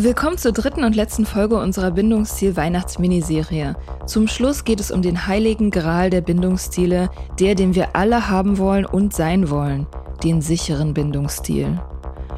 Willkommen 0.00 0.38
zur 0.38 0.52
dritten 0.52 0.84
und 0.84 0.94
letzten 0.94 1.26
Folge 1.26 1.58
unserer 1.58 1.90
Bindungsstil-Weihnachts-Miniserie. 1.90 3.74
Zum 4.06 4.28
Schluss 4.28 4.62
geht 4.62 4.78
es 4.78 4.92
um 4.92 5.02
den 5.02 5.26
heiligen 5.26 5.72
Gral 5.72 6.08
der 6.08 6.20
Bindungsstile, 6.20 7.10
der, 7.40 7.56
den 7.56 7.74
wir 7.74 7.96
alle 7.96 8.30
haben 8.30 8.58
wollen 8.58 8.86
und 8.86 9.12
sein 9.12 9.50
wollen, 9.50 9.88
den 10.22 10.40
sicheren 10.40 10.94
Bindungsstil. 10.94 11.80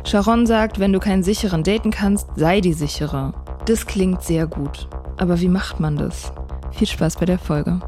Sharon 0.05 0.47
sagt, 0.47 0.81
wenn 0.81 0.94
du 0.94 1.00
keinen 1.00 1.22
sicheren 1.22 1.62
daten 1.62 1.91
kannst, 1.91 2.28
sei 2.34 2.62
die 2.62 2.72
sichere. 2.72 3.34
Das 3.66 3.84
klingt 3.84 4.22
sehr 4.22 4.47
gut. 4.47 4.88
Aber 5.19 5.38
wie 5.42 5.48
macht 5.48 5.81
man 5.81 5.97
das? 5.97 6.33
Viel 6.70 6.86
Spaß 6.86 7.16
bei 7.16 7.27
der 7.27 7.38
Folge. 7.38 7.78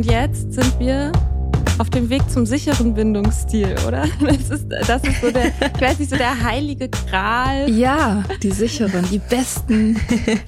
Und 0.00 0.10
jetzt 0.10 0.54
sind 0.54 0.80
wir 0.80 1.12
auf 1.76 1.90
dem 1.90 2.08
Weg 2.08 2.22
zum 2.30 2.46
sicheren 2.46 2.94
Bindungsstil, 2.94 3.76
oder? 3.86 4.08
Das 4.22 4.48
ist, 4.48 4.66
das 4.88 5.04
ist 5.04 5.20
so 5.20 5.30
der, 5.30 5.48
ich 5.48 5.78
weiß 5.78 5.98
nicht, 5.98 6.10
so 6.10 6.16
der 6.16 6.42
heilige 6.42 6.88
Gral. 6.88 7.68
Ja, 7.68 8.24
die 8.42 8.50
sicheren, 8.50 9.04
die 9.10 9.18
besten, 9.18 10.00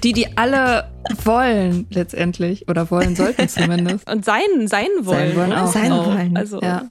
die, 0.03 0.15
die 0.15 0.39
alle 0.39 0.91
wollen 1.23 1.87
letztendlich 1.91 2.67
oder 2.67 2.91
wollen 2.91 3.15
sollten 3.15 3.47
zumindest. 3.47 4.11
Und 4.11 4.25
sein, 4.25 4.41
sein 4.69 4.87
wollen. 5.03 5.29
Sein 5.29 5.37
wollen 5.37 5.53
auch. 5.53 5.71
Sein 5.71 5.91
wollen. 5.91 6.35
Also, 6.35 6.63
Ja. 6.63 6.91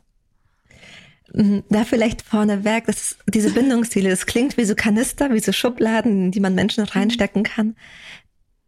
Mhm, 1.33 1.63
Da 1.69 1.83
vielleicht 1.83 2.21
vorneweg, 2.21 2.85
das 2.85 3.01
ist, 3.01 3.17
diese 3.27 3.49
Bindungsziele, 3.49 4.11
das 4.11 4.27
klingt 4.27 4.55
wie 4.57 4.65
so 4.65 4.75
Kanister, 4.75 5.33
wie 5.33 5.39
so 5.39 5.51
Schubladen, 5.51 6.25
in 6.25 6.31
die 6.31 6.39
man 6.41 6.53
Menschen 6.53 6.83
reinstecken 6.83 7.41
kann. 7.41 7.75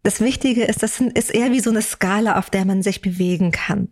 Das 0.03 0.19
Wichtige 0.19 0.65
ist, 0.65 0.83
das 0.83 0.99
ist 0.99 1.33
eher 1.33 1.51
wie 1.51 1.61
so 1.61 1.69
eine 1.69 1.81
Skala, 1.81 2.37
auf 2.37 2.49
der 2.49 2.65
man 2.65 2.83
sich 2.83 3.01
bewegen 3.01 3.51
kann. 3.51 3.87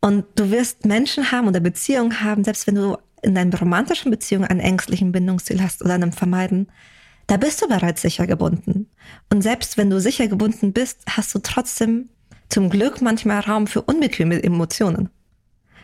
Und 0.00 0.24
du 0.36 0.50
wirst 0.50 0.84
Menschen 0.84 1.32
haben 1.32 1.48
oder 1.48 1.60
Beziehungen 1.60 2.22
haben, 2.22 2.44
selbst 2.44 2.66
wenn 2.66 2.74
du 2.74 2.96
in 3.22 3.34
deinen 3.34 3.52
romantischen 3.52 4.10
Beziehungen 4.10 4.46
einen 4.46 4.60
ängstlichen 4.60 5.12
Bindungsstil 5.12 5.62
hast 5.62 5.82
oder 5.82 5.94
einem 5.94 6.12
Vermeiden, 6.12 6.68
da 7.26 7.36
bist 7.36 7.62
du 7.62 7.68
bereits 7.68 8.02
sicher 8.02 8.26
gebunden. 8.26 8.88
Und 9.30 9.42
selbst 9.42 9.76
wenn 9.76 9.90
du 9.90 10.00
sicher 10.00 10.28
gebunden 10.28 10.72
bist, 10.72 11.02
hast 11.08 11.34
du 11.34 11.38
trotzdem 11.38 12.08
zum 12.48 12.70
Glück 12.70 13.00
manchmal 13.00 13.40
Raum 13.40 13.66
für 13.66 13.82
unbequeme 13.82 14.42
Emotionen. 14.42 15.10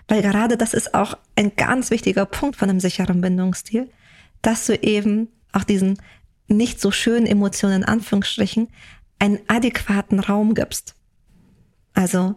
Weil 0.08 0.22
gerade 0.22 0.56
das 0.56 0.74
ist 0.74 0.94
auch 0.94 1.16
ein 1.34 1.54
ganz 1.56 1.90
wichtiger 1.90 2.26
Punkt 2.26 2.56
von 2.56 2.70
einem 2.70 2.80
sicheren 2.80 3.20
Bindungsstil, 3.20 3.90
dass 4.42 4.66
du 4.66 4.74
eben 4.82 5.28
auch 5.52 5.64
diesen 5.64 5.98
nicht 6.48 6.80
so 6.80 6.90
schönen 6.90 7.26
Emotionen 7.26 7.82
in 7.82 7.84
Anführungsstrichen 7.84 8.68
einen 9.18 9.38
adäquaten 9.48 10.20
Raum 10.20 10.54
gibst. 10.54 10.94
Also, 11.94 12.36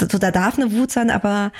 so, 0.00 0.06
da 0.18 0.30
darf 0.30 0.58
eine 0.58 0.72
Wut 0.72 0.92
sein, 0.92 1.10
aber 1.10 1.52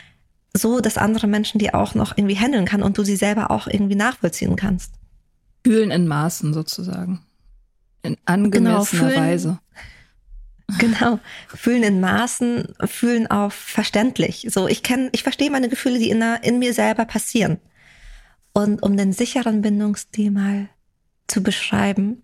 so, 0.56 0.81
dass 0.81 0.97
andere 0.97 1.26
Menschen 1.26 1.59
die 1.59 1.75
auch 1.75 1.94
noch 1.94 2.16
irgendwie 2.16 2.36
handeln 2.38 2.64
kann 2.64 2.82
und 2.82 2.97
du 2.98 3.04
sie 3.04 3.16
selber 3.16 3.50
auch 3.50 3.66
irgendwie 3.66 3.97
nachvollziehen 3.97 4.56
kannst. 4.56 4.94
Fühlen 5.64 5.91
in 5.91 6.06
Maßen 6.06 6.54
sozusagen. 6.54 7.20
In 8.03 8.16
angemessener 8.25 9.09
fühlen. 9.10 9.16
Weise. 9.20 9.59
Genau. 10.78 11.19
Fühlen 11.48 11.82
in 11.82 12.00
Maßen, 12.00 12.75
fühlen 12.84 13.26
auch 13.26 13.53
verständlich. 13.53 14.47
So, 14.50 14.69
ich 14.69 14.82
kenne, 14.82 15.09
ich 15.12 15.22
verstehe 15.22 15.50
meine 15.50 15.70
Gefühle, 15.70 15.98
die 15.98 16.10
in, 16.10 16.20
der- 16.20 16.44
in 16.44 16.59
mir 16.59 16.75
selber 16.75 17.06
passieren. 17.06 17.56
Und 18.53 18.82
um 18.82 18.94
den 18.94 19.15
sicheren 19.15 19.62
Bindungsstil 19.62 20.30
mal 20.30 20.69
zu 21.26 21.42
beschreiben, 21.42 22.22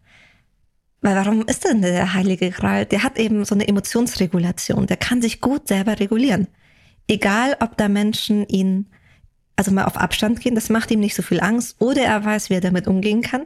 weil 1.05 1.17
warum 1.17 1.47
ist 1.47 1.65
denn 1.65 1.83
der 1.83 2.15
Heilige 2.15 2.51
Gral? 2.51 2.87
Der 2.87 3.03
hat 3.03 3.19
eben 3.19 3.45
so 3.45 3.55
eine 3.55 3.69
Emotionsregulation. 3.69 4.87
Der 4.87 4.97
kann 4.97 5.21
sich 5.21 5.43
gut 5.43 5.69
selber 5.69 6.01
regulieren. 6.01 6.49
Egal, 7.07 7.59
ob 7.61 7.77
da 7.77 7.89
Menschen 7.89 8.49
ihn, 8.49 8.87
also 9.55 9.71
mal 9.71 9.85
auf 9.85 9.99
Abstand 9.99 10.41
gehen, 10.41 10.55
das 10.55 10.71
macht 10.71 10.91
ihm 10.91 11.01
nicht 11.01 11.15
so 11.15 11.21
viel 11.21 11.41
Angst, 11.41 11.77
oder 11.79 12.01
er 12.01 12.25
weiß, 12.25 12.49
wie 12.49 12.55
er 12.55 12.63
damit 12.63 12.89
umgehen 12.89 13.21
kann, 13.21 13.43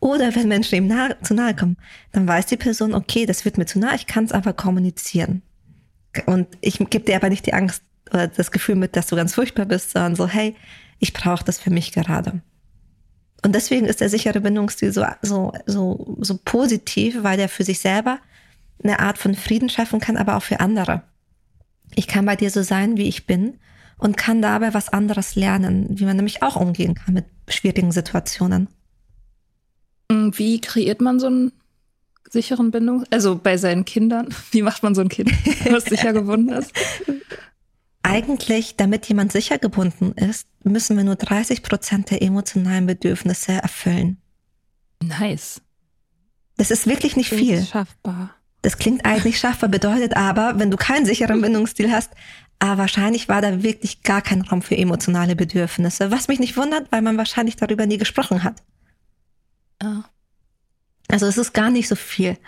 oder 0.00 0.34
wenn 0.34 0.48
Menschen 0.48 0.76
ihm 0.76 0.86
nahe, 0.86 1.18
zu 1.22 1.34
nahe 1.34 1.54
kommen, 1.54 1.76
dann 2.12 2.26
weiß 2.26 2.46
die 2.46 2.56
Person, 2.56 2.94
okay, 2.94 3.26
das 3.26 3.44
wird 3.44 3.58
mir 3.58 3.66
zu 3.66 3.78
nahe, 3.78 3.94
ich 3.94 4.06
kann 4.06 4.24
es 4.24 4.32
aber 4.32 4.54
kommunizieren. 4.54 5.42
Und 6.24 6.48
ich 6.62 6.78
gebe 6.78 7.04
dir 7.04 7.16
aber 7.16 7.28
nicht 7.28 7.44
die 7.44 7.52
Angst 7.52 7.82
oder 8.08 8.28
das 8.28 8.50
Gefühl 8.50 8.76
mit, 8.76 8.96
dass 8.96 9.08
du 9.08 9.16
ganz 9.16 9.34
furchtbar 9.34 9.66
bist, 9.66 9.90
sondern 9.90 10.16
so, 10.16 10.26
hey, 10.26 10.56
ich 10.98 11.12
brauche 11.12 11.44
das 11.44 11.58
für 11.58 11.70
mich 11.70 11.92
gerade. 11.92 12.40
Und 13.44 13.54
deswegen 13.54 13.86
ist 13.86 14.00
der 14.00 14.08
sichere 14.08 14.40
Bindungsstil 14.40 14.92
so, 14.92 15.04
so, 15.20 15.52
so, 15.66 16.16
so 16.20 16.38
positiv, 16.44 17.22
weil 17.22 17.36
der 17.36 17.48
für 17.48 17.64
sich 17.64 17.80
selber 17.80 18.18
eine 18.82 19.00
Art 19.00 19.18
von 19.18 19.34
Frieden 19.34 19.68
schaffen 19.68 20.00
kann, 20.00 20.16
aber 20.16 20.36
auch 20.36 20.42
für 20.42 20.60
andere. 20.60 21.02
Ich 21.94 22.06
kann 22.06 22.24
bei 22.24 22.36
dir 22.36 22.50
so 22.50 22.62
sein, 22.62 22.96
wie 22.96 23.08
ich 23.08 23.26
bin 23.26 23.58
und 23.98 24.16
kann 24.16 24.42
dabei 24.42 24.74
was 24.74 24.88
anderes 24.88 25.34
lernen, 25.34 25.86
wie 25.90 26.04
man 26.04 26.16
nämlich 26.16 26.42
auch 26.42 26.56
umgehen 26.56 26.94
kann 26.94 27.14
mit 27.14 27.24
schwierigen 27.48 27.92
Situationen. 27.92 28.68
Und 30.08 30.38
Wie 30.38 30.60
kreiert 30.60 31.00
man 31.00 31.20
so 31.20 31.26
einen 31.26 31.52
sicheren 32.28 32.70
Bindung? 32.70 33.04
Also 33.10 33.36
bei 33.36 33.56
seinen 33.56 33.84
Kindern. 33.84 34.28
Wie 34.50 34.62
macht 34.62 34.82
man 34.82 34.94
so 34.94 35.00
ein 35.00 35.08
Kind, 35.08 35.30
was 35.70 35.84
sicher 35.84 36.12
gebunden 36.12 36.50
ist? 36.50 36.72
Eigentlich, 38.02 38.76
damit 38.76 39.06
jemand 39.06 39.32
sicher 39.32 39.58
gebunden 39.58 40.12
ist, 40.12 40.48
müssen 40.64 40.96
wir 40.96 41.04
nur 41.04 41.16
30 41.16 41.62
Prozent 41.62 42.10
der 42.10 42.22
emotionalen 42.22 42.86
Bedürfnisse 42.86 43.52
erfüllen. 43.52 44.20
Nice. 45.02 45.62
Das 46.56 46.70
ist 46.70 46.86
wirklich 46.86 47.16
nicht 47.16 47.30
viel. 47.30 47.64
Schaffbar. 47.64 48.34
Das 48.62 48.78
klingt 48.78 49.04
eigentlich 49.04 49.38
schaffbar, 49.38 49.68
bedeutet 49.68 50.16
aber, 50.16 50.58
wenn 50.58 50.70
du 50.70 50.76
keinen 50.76 51.06
sicheren 51.06 51.40
Bindungsstil 51.42 51.92
hast, 51.92 52.10
aber 52.58 52.78
wahrscheinlich 52.78 53.28
war 53.28 53.42
da 53.42 53.62
wirklich 53.62 54.02
gar 54.02 54.22
kein 54.22 54.42
Raum 54.42 54.62
für 54.62 54.76
emotionale 54.76 55.34
Bedürfnisse. 55.34 56.10
Was 56.12 56.28
mich 56.28 56.38
nicht 56.38 56.56
wundert, 56.56 56.90
weil 56.92 57.02
man 57.02 57.18
wahrscheinlich 57.18 57.56
darüber 57.56 57.86
nie 57.86 57.98
gesprochen 57.98 58.44
hat. 58.44 58.62
Ah. 59.80 60.04
Also 61.08 61.26
es 61.26 61.38
ist 61.38 61.52
gar 61.52 61.70
nicht 61.70 61.88
so 61.88 61.96
viel. 61.96 62.38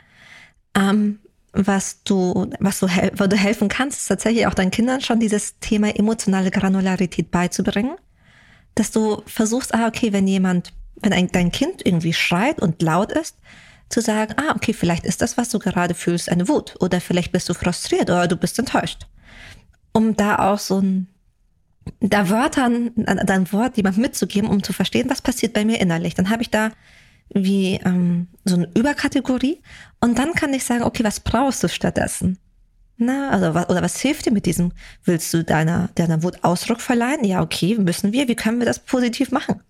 Ähm, 0.77 1.19
was 1.55 2.03
du, 2.05 2.51
was 2.61 2.81
du, 2.81 2.87
wo 2.87 3.27
du 3.27 3.37
helfen 3.37 3.69
kannst, 3.69 4.01
ist 4.01 4.09
tatsächlich 4.09 4.47
auch 4.47 4.55
deinen 4.55 4.71
Kindern 4.71 5.01
schon 5.01 5.21
dieses 5.21 5.59
Thema 5.61 5.95
emotionale 5.97 6.51
Granularität 6.51 7.31
beizubringen. 7.31 7.97
Dass 8.75 8.91
du 8.91 9.23
versuchst, 9.27 9.73
ah, 9.75 9.87
okay, 9.87 10.13
wenn 10.13 10.27
jemand 10.27 10.73
wenn 11.05 11.13
ein, 11.13 11.31
dein 11.31 11.53
Kind 11.53 11.85
irgendwie 11.85 12.13
schreit 12.13 12.61
und 12.61 12.83
laut 12.83 13.13
ist, 13.13 13.37
zu 13.89 14.01
sagen, 14.01 14.35
ah, 14.37 14.55
okay, 14.57 14.73
vielleicht 14.73 15.05
ist 15.05 15.23
das, 15.23 15.37
was 15.37 15.51
du 15.51 15.59
gerade 15.59 15.95
fühlst, 15.95 16.31
eine 16.31 16.49
Wut 16.49 16.75
oder 16.81 17.01
vielleicht 17.01 17.33
bist 17.33 17.49
du 17.49 17.55
frustriert 17.55 18.11
oder 18.11 18.27
du 18.27 18.37
bist 18.37 18.59
enttäuscht. 18.59 19.07
Um 19.93 20.17
da 20.17 20.39
auch 20.39 20.59
so 20.59 20.81
ein, 20.81 21.09
da 22.01 22.31
Wörtern, 22.31 22.93
ein 23.07 23.53
Wort 23.53 23.77
jemand 23.77 23.99
mitzugeben, 23.99 24.49
um 24.49 24.63
zu 24.63 24.73
verstehen, 24.73 25.11
was 25.11 25.23
passiert 25.23 25.53
bei 25.53 25.65
mir 25.65 25.81
innerlich. 25.81 26.15
Dann 26.15 26.31
habe 26.31 26.43
ich 26.43 26.51
da 26.51 26.73
wie 27.33 27.81
ähm, 27.85 28.29
so 28.45 28.57
eine 28.57 28.69
Überkategorie 28.75 29.63
und 30.01 30.19
dann 30.19 30.35
kann 30.35 30.55
ich 30.55 30.65
sagen, 30.65 30.85
okay, 30.85 31.05
was 31.05 31.21
brauchst 31.21 31.63
du 31.63 31.69
stattdessen? 31.69 32.39
Na, 32.97 33.31
also 33.31 33.47
oder 33.49 33.83
was 33.83 34.01
hilft 34.01 34.27
dir 34.27 34.33
mit 34.33 34.47
diesem? 34.47 34.73
Willst 35.05 35.35
du 35.35 35.43
deiner 35.43 35.89
deiner 35.97 36.23
Wut 36.23 36.45
Ausdruck 36.45 36.81
verleihen? 36.81 37.25
Ja, 37.25 37.43
okay, 37.43 37.77
müssen 37.77 38.13
wir. 38.13 38.29
Wie 38.29 38.37
können 38.37 38.61
wir 38.61 38.67
das 38.67 38.79
positiv 38.79 39.33
machen? 39.33 39.61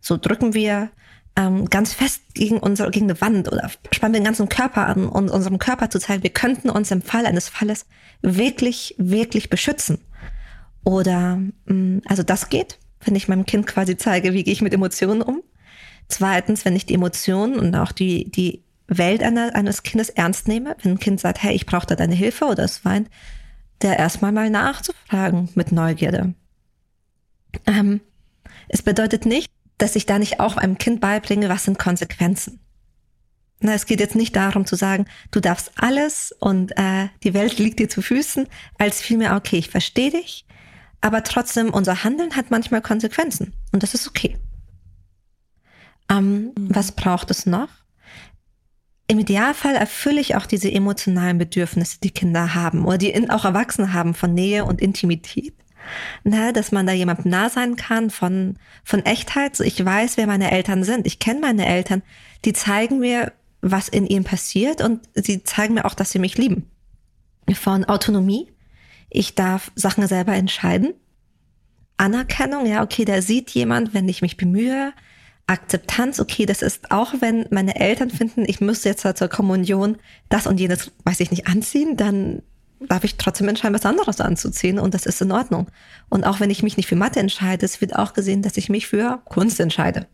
So 0.00 0.16
drücken 0.16 0.54
wir 0.54 0.90
ähm, 1.36 1.68
ganz 1.68 1.92
fest 1.92 2.22
gegen 2.34 2.58
unsere 2.58 2.90
gegen 2.90 3.06
eine 3.06 3.20
Wand 3.20 3.50
oder 3.50 3.70
spannen 3.92 4.14
wir 4.14 4.20
den 4.20 4.24
ganzen 4.24 4.48
Körper 4.48 4.86
an, 4.86 5.08
um 5.08 5.28
unserem 5.28 5.58
Körper 5.58 5.90
zu 5.90 5.98
zeigen, 5.98 6.22
wir 6.22 6.30
könnten 6.30 6.70
uns 6.70 6.90
im 6.90 7.02
Fall 7.02 7.26
eines 7.26 7.48
Falles 7.48 7.86
wirklich 8.22 8.94
wirklich 8.98 9.50
beschützen. 9.50 9.98
Oder 10.84 11.36
mh, 11.66 11.74
mm, 11.74 12.02
also 12.06 12.22
das 12.22 12.48
geht, 12.48 12.78
wenn 13.04 13.16
ich 13.16 13.28
meinem 13.28 13.46
Kind 13.46 13.66
quasi 13.66 13.96
zeige, 13.96 14.32
wie 14.32 14.44
gehe 14.44 14.52
ich 14.52 14.62
mit 14.62 14.72
Emotionen 14.74 15.22
um. 15.22 15.42
Zweitens, 16.08 16.64
wenn 16.64 16.76
ich 16.76 16.86
die 16.86 16.94
Emotionen 16.94 17.58
und 17.58 17.74
auch 17.74 17.92
die 17.92 18.30
die 18.30 18.62
Welt 18.86 19.22
einer, 19.22 19.54
eines 19.54 19.82
Kindes 19.82 20.10
ernst 20.10 20.48
nehme, 20.48 20.76
wenn 20.82 20.92
ein 20.92 20.98
Kind 20.98 21.20
sagt, 21.20 21.42
hey, 21.42 21.54
ich 21.54 21.66
brauche 21.66 21.86
da 21.86 21.96
deine 21.96 22.14
Hilfe 22.14 22.44
oder 22.44 22.64
es 22.64 22.84
weint, 22.84 23.08
der 23.82 23.98
erstmal 23.98 24.32
mal 24.32 24.50
nachzufragen 24.50 25.48
mit 25.54 25.72
Neugierde. 25.72 26.34
Ähm, 27.66 28.00
es 28.68 28.82
bedeutet 28.82 29.26
nicht, 29.26 29.50
dass 29.78 29.96
ich 29.96 30.06
da 30.06 30.18
nicht 30.18 30.40
auch 30.40 30.56
einem 30.56 30.78
Kind 30.78 31.00
beibringe, 31.00 31.48
was 31.48 31.64
sind 31.64 31.78
Konsequenzen. 31.78 32.60
Na, 33.60 33.72
es 33.72 33.86
geht 33.86 34.00
jetzt 34.00 34.16
nicht 34.16 34.36
darum 34.36 34.66
zu 34.66 34.76
sagen, 34.76 35.06
du 35.30 35.40
darfst 35.40 35.72
alles 35.76 36.34
und 36.38 36.72
äh, 36.76 37.08
die 37.22 37.34
Welt 37.34 37.58
liegt 37.58 37.78
dir 37.78 37.88
zu 37.88 38.02
Füßen, 38.02 38.46
als 38.78 39.00
vielmehr, 39.00 39.36
okay, 39.36 39.56
ich 39.56 39.70
verstehe 39.70 40.10
dich, 40.10 40.44
aber 41.00 41.22
trotzdem, 41.22 41.72
unser 41.72 42.04
Handeln 42.04 42.36
hat 42.36 42.50
manchmal 42.50 42.82
Konsequenzen 42.82 43.54
und 43.72 43.82
das 43.82 43.94
ist 43.94 44.06
okay. 44.06 44.36
Ähm, 46.18 46.52
mhm. 46.56 46.74
Was 46.74 46.92
braucht 46.92 47.30
es 47.30 47.46
noch? 47.46 47.68
Im 49.06 49.18
Idealfall 49.18 49.74
erfülle 49.74 50.20
ich 50.20 50.34
auch 50.34 50.46
diese 50.46 50.72
emotionalen 50.72 51.36
Bedürfnisse, 51.36 51.98
die 52.02 52.10
Kinder 52.10 52.54
haben 52.54 52.86
oder 52.86 52.98
die 52.98 53.30
auch 53.30 53.44
Erwachsene 53.44 53.92
haben 53.92 54.14
von 54.14 54.32
Nähe 54.32 54.64
und 54.64 54.80
Intimität. 54.80 55.54
Na, 56.22 56.52
dass 56.52 56.72
man 56.72 56.86
da 56.86 56.92
jemandem 56.94 57.30
nah 57.30 57.50
sein 57.50 57.76
kann 57.76 58.08
von, 58.08 58.56
von 58.82 59.04
Echtheit. 59.04 59.54
So, 59.56 59.64
ich 59.64 59.84
weiß, 59.84 60.16
wer 60.16 60.26
meine 60.26 60.50
Eltern 60.50 60.82
sind. 60.82 61.06
Ich 61.06 61.18
kenne 61.18 61.40
meine 61.40 61.66
Eltern. 61.66 62.02
Die 62.46 62.54
zeigen 62.54 63.00
mir, 63.00 63.32
was 63.60 63.88
in 63.88 64.06
ihnen 64.06 64.24
passiert 64.24 64.80
und 64.80 65.00
sie 65.14 65.44
zeigen 65.44 65.74
mir 65.74 65.84
auch, 65.84 65.94
dass 65.94 66.10
sie 66.10 66.18
mich 66.18 66.38
lieben. 66.38 66.70
Von 67.54 67.84
Autonomie. 67.84 68.50
Ich 69.10 69.34
darf 69.34 69.70
Sachen 69.74 70.06
selber 70.06 70.34
entscheiden. 70.34 70.94
Anerkennung, 71.98 72.66
ja, 72.66 72.82
okay, 72.82 73.04
da 73.04 73.22
sieht 73.22 73.50
jemand, 73.50 73.94
wenn 73.94 74.08
ich 74.08 74.22
mich 74.22 74.36
bemühe, 74.36 74.92
Akzeptanz, 75.46 76.20
okay, 76.20 76.46
das 76.46 76.62
ist 76.62 76.90
auch, 76.90 77.14
wenn 77.20 77.46
meine 77.50 77.78
Eltern 77.78 78.10
finden, 78.10 78.44
ich 78.46 78.60
müsste 78.60 78.88
jetzt 78.88 79.06
zur 79.16 79.28
Kommunion 79.28 79.96
das 80.30 80.46
und 80.46 80.58
jenes, 80.58 80.90
weiß 81.04 81.20
ich 81.20 81.30
nicht, 81.30 81.46
anziehen, 81.46 81.96
dann 81.96 82.42
darf 82.80 83.04
ich 83.04 83.16
trotzdem 83.16 83.48
entscheiden, 83.48 83.74
was 83.74 83.86
anderes 83.86 84.20
anzuziehen 84.20 84.78
und 84.78 84.94
das 84.94 85.06
ist 85.06 85.20
in 85.20 85.32
Ordnung. 85.32 85.68
Und 86.08 86.24
auch 86.24 86.40
wenn 86.40 86.50
ich 86.50 86.62
mich 86.62 86.76
nicht 86.76 86.88
für 86.88 86.96
Mathe 86.96 87.20
entscheide, 87.20 87.64
es 87.64 87.80
wird 87.80 87.94
auch 87.94 88.14
gesehen, 88.14 88.42
dass 88.42 88.56
ich 88.56 88.68
mich 88.68 88.86
für 88.86 89.20
Kunst 89.26 89.60
entscheide. 89.60 90.06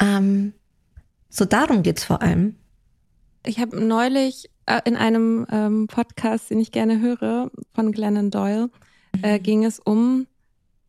Ähm, 0.00 0.54
so 1.28 1.44
darum 1.44 1.82
geht's 1.82 2.04
vor 2.04 2.22
allem. 2.22 2.56
Ich 3.44 3.58
habe 3.60 3.78
neulich 3.82 4.50
äh, 4.66 4.80
in 4.84 4.96
einem 4.96 5.46
ähm, 5.50 5.86
Podcast, 5.86 6.50
den 6.50 6.60
ich 6.60 6.72
gerne 6.72 7.00
höre, 7.00 7.50
von 7.74 7.92
Glennon 7.92 8.30
Doyle, 8.30 8.70
äh, 9.22 9.38
mhm. 9.38 9.42
ging 9.42 9.64
es 9.64 9.78
um 9.78 10.26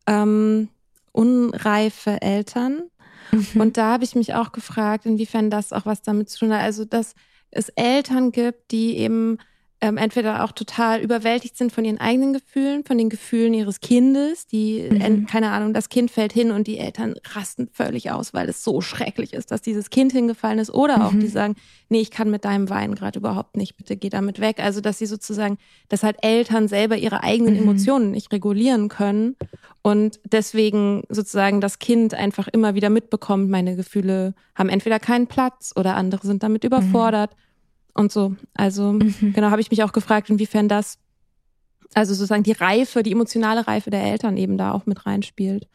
ähm, 0.06 0.68
unreife 1.12 2.20
Eltern 2.20 2.82
Mhm. 3.30 3.60
Und 3.60 3.76
da 3.76 3.92
habe 3.92 4.04
ich 4.04 4.14
mich 4.14 4.34
auch 4.34 4.52
gefragt, 4.52 5.06
inwiefern 5.06 5.50
das 5.50 5.72
auch 5.72 5.86
was 5.86 6.02
damit 6.02 6.30
zu 6.30 6.40
tun 6.40 6.52
hat. 6.52 6.62
Also, 6.62 6.84
dass 6.84 7.14
es 7.50 7.68
Eltern 7.70 8.32
gibt, 8.32 8.70
die 8.72 8.96
eben 8.96 9.38
ähm, 9.82 9.96
entweder 9.96 10.44
auch 10.44 10.52
total 10.52 11.00
überwältigt 11.00 11.56
sind 11.58 11.72
von 11.72 11.84
ihren 11.84 11.98
eigenen 11.98 12.32
Gefühlen, 12.32 12.84
von 12.84 12.96
den 12.96 13.08
Gefühlen 13.08 13.52
ihres 13.52 13.80
Kindes, 13.80 14.46
die, 14.46 14.88
mhm. 14.88 15.26
keine 15.26 15.50
Ahnung, 15.50 15.74
das 15.74 15.88
Kind 15.88 16.12
fällt 16.12 16.32
hin 16.32 16.52
und 16.52 16.68
die 16.68 16.78
Eltern 16.78 17.16
rasten 17.34 17.68
völlig 17.72 18.12
aus, 18.12 18.32
weil 18.32 18.48
es 18.48 18.62
so 18.62 18.80
schrecklich 18.80 19.32
ist, 19.32 19.50
dass 19.50 19.60
dieses 19.60 19.90
Kind 19.90 20.12
hingefallen 20.12 20.60
ist. 20.60 20.72
Oder 20.72 20.98
mhm. 20.98 21.02
auch 21.02 21.10
die 21.10 21.26
sagen, 21.26 21.56
nee, 21.88 22.00
ich 22.00 22.12
kann 22.12 22.30
mit 22.30 22.44
deinem 22.44 22.70
Wein 22.70 22.94
gerade 22.94 23.18
überhaupt 23.18 23.56
nicht, 23.56 23.76
bitte 23.76 23.96
geh 23.96 24.08
damit 24.08 24.38
weg. 24.38 24.60
Also, 24.60 24.80
dass 24.80 24.98
sie 24.98 25.06
sozusagen, 25.06 25.58
dass 25.88 26.04
halt 26.04 26.16
Eltern 26.22 26.68
selber 26.68 26.96
ihre 26.96 27.24
eigenen 27.24 27.54
mhm. 27.54 27.62
Emotionen 27.62 28.12
nicht 28.12 28.30
regulieren 28.30 28.88
können 28.88 29.34
und 29.82 30.20
deswegen 30.24 31.02
sozusagen 31.08 31.60
das 31.60 31.80
Kind 31.80 32.14
einfach 32.14 32.46
immer 32.46 32.76
wieder 32.76 32.88
mitbekommt, 32.88 33.50
meine 33.50 33.74
Gefühle 33.74 34.34
haben 34.54 34.68
entweder 34.68 35.00
keinen 35.00 35.26
Platz 35.26 35.72
oder 35.74 35.96
andere 35.96 36.24
sind 36.24 36.44
damit 36.44 36.62
überfordert. 36.62 37.32
Mhm 37.32 37.51
und 37.94 38.12
so. 38.12 38.36
Also 38.54 38.92
mhm. 38.92 39.32
genau, 39.34 39.50
habe 39.50 39.60
ich 39.60 39.70
mich 39.70 39.82
auch 39.82 39.92
gefragt, 39.92 40.30
inwiefern 40.30 40.68
das, 40.68 40.98
also 41.94 42.14
sozusagen 42.14 42.42
die 42.42 42.52
Reife, 42.52 43.02
die 43.02 43.12
emotionale 43.12 43.66
Reife 43.66 43.90
der 43.90 44.02
Eltern 44.02 44.36
eben 44.36 44.56
da 44.58 44.72
auch 44.72 44.86
mit 44.86 45.06
reinspielt. 45.06 45.68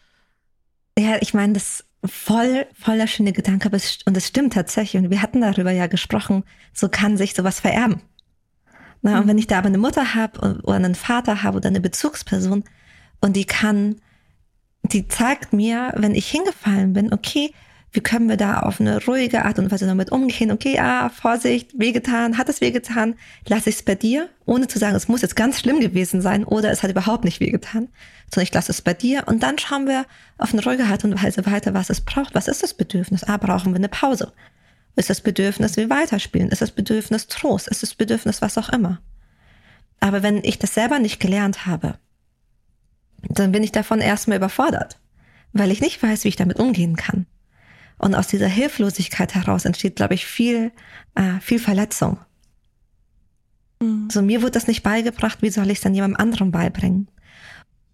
Ja, 0.97 1.17
ich 1.21 1.33
meine, 1.33 1.53
das 1.53 1.85
voll, 2.05 2.65
voller 2.79 3.07
schöne 3.07 3.33
Gedanke, 3.33 3.69
und 3.69 4.17
es 4.17 4.27
stimmt 4.27 4.53
tatsächlich, 4.53 5.03
und 5.03 5.09
wir 5.09 5.21
hatten 5.21 5.41
darüber 5.41 5.71
ja 5.71 5.87
gesprochen, 5.87 6.43
so 6.73 6.89
kann 6.89 7.17
sich 7.17 7.33
sowas 7.33 7.59
vererben. 7.59 8.01
Na, 9.01 9.15
mhm. 9.15 9.21
Und 9.21 9.27
wenn 9.27 9.37
ich 9.37 9.47
da 9.47 9.59
aber 9.59 9.67
eine 9.67 9.77
Mutter 9.77 10.15
habe 10.15 10.61
oder 10.63 10.75
einen 10.75 10.95
Vater 10.95 11.43
habe 11.43 11.57
oder 11.57 11.69
eine 11.69 11.81
Bezugsperson 11.81 12.63
und 13.21 13.35
die 13.35 13.45
kann, 13.45 13.97
die 14.83 15.07
zeigt 15.07 15.53
mir, 15.53 15.93
wenn 15.95 16.15
ich 16.15 16.29
hingefallen 16.29 16.93
bin, 16.93 17.13
okay, 17.13 17.53
wie 17.91 18.01
können 18.01 18.27
wir 18.27 18.37
da 18.37 18.59
auf 18.59 18.81
eine 18.81 19.03
ruhige 19.05 19.45
Art 19.45 19.59
und 19.59 19.71
Weise 19.71 19.87
damit 19.87 20.11
umgehen? 20.11 20.51
Okay, 20.51 20.77
ah, 20.79 21.09
Vorsicht, 21.09 21.79
wehgetan, 21.79 22.37
hat 22.37 22.49
es 22.49 22.61
wehgetan, 22.61 23.15
lasse 23.47 23.69
ich 23.69 23.77
es 23.77 23.83
bei 23.83 23.95
dir, 23.95 24.29
ohne 24.45 24.67
zu 24.67 24.77
sagen, 24.77 24.95
es 24.95 25.07
muss 25.07 25.21
jetzt 25.21 25.35
ganz 25.35 25.59
schlimm 25.59 25.79
gewesen 25.79 26.21
sein 26.21 26.43
oder 26.43 26.69
es 26.69 26.83
hat 26.83 26.91
überhaupt 26.91 27.23
nicht 27.23 27.39
wehgetan, 27.39 27.87
sondern 28.29 28.43
ich 28.43 28.53
lasse 28.53 28.71
es 28.71 28.81
bei 28.81 28.93
dir 28.93 29.23
und 29.27 29.41
dann 29.41 29.57
schauen 29.57 29.87
wir 29.87 30.05
auf 30.37 30.53
eine 30.53 30.63
ruhige 30.63 30.83
Art 30.83 31.05
und 31.05 31.21
Weise 31.23 31.45
weiter, 31.45 31.73
was 31.73 31.89
es 31.89 32.01
braucht. 32.01 32.35
Was 32.35 32.47
ist 32.47 32.61
das 32.61 32.73
Bedürfnis? 32.73 33.23
Ah, 33.23 33.37
brauchen 33.37 33.71
wir 33.71 33.77
eine 33.77 33.89
Pause? 33.89 34.33
Ist 34.97 35.09
das 35.09 35.21
Bedürfnis, 35.21 35.77
wir 35.77 35.89
weiterspielen? 35.89 36.49
Ist 36.49 36.61
das 36.61 36.71
Bedürfnis 36.71 37.27
Trost? 37.27 37.67
Ist 37.67 37.83
das 37.83 37.95
Bedürfnis 37.95 38.41
was 38.41 38.57
auch 38.57 38.69
immer? 38.69 38.99
Aber 39.99 40.23
wenn 40.23 40.43
ich 40.43 40.59
das 40.59 40.73
selber 40.73 40.99
nicht 40.99 41.19
gelernt 41.19 41.65
habe, 41.65 41.97
dann 43.21 43.51
bin 43.51 43.63
ich 43.63 43.71
davon 43.71 43.99
erstmal 43.99 44.37
überfordert, 44.37 44.99
weil 45.53 45.71
ich 45.71 45.81
nicht 45.81 46.01
weiß, 46.01 46.23
wie 46.23 46.29
ich 46.29 46.35
damit 46.35 46.59
umgehen 46.59 46.95
kann. 46.95 47.25
Und 47.97 48.15
aus 48.15 48.27
dieser 48.27 48.47
Hilflosigkeit 48.47 49.33
heraus 49.33 49.65
entsteht, 49.65 49.95
glaube 49.95 50.13
ich, 50.13 50.25
viel, 50.25 50.71
äh, 51.15 51.39
viel 51.41 51.59
Verletzung. 51.59 52.19
Mhm. 53.81 54.09
So 54.11 54.21
mir 54.21 54.41
wurde 54.41 54.51
das 54.51 54.67
nicht 54.67 54.83
beigebracht, 54.83 55.41
wie 55.41 55.49
soll 55.49 55.67
ich 55.67 55.77
es 55.77 55.81
dann 55.81 55.95
jemandem 55.95 56.19
anderen 56.19 56.51
beibringen? 56.51 57.07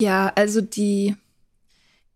Ja, 0.01 0.31
also 0.35 0.61
die, 0.61 1.15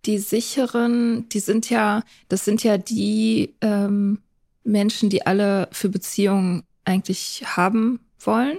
die 0.06 0.18
sicheren, 0.18 1.30
die 1.30 1.40
sind 1.40 1.70
ja, 1.70 2.04
das 2.28 2.46
sind 2.46 2.64
ja 2.64 2.78
die 2.78 3.56
ähm, 3.62 4.20
Menschen, 4.64 5.10
die 5.10 5.26
alle 5.26 5.70
für 5.72 5.90
Beziehungen 5.90 6.64
eigentlich 6.86 7.44
haben 7.46 8.00
wollen. 8.20 8.58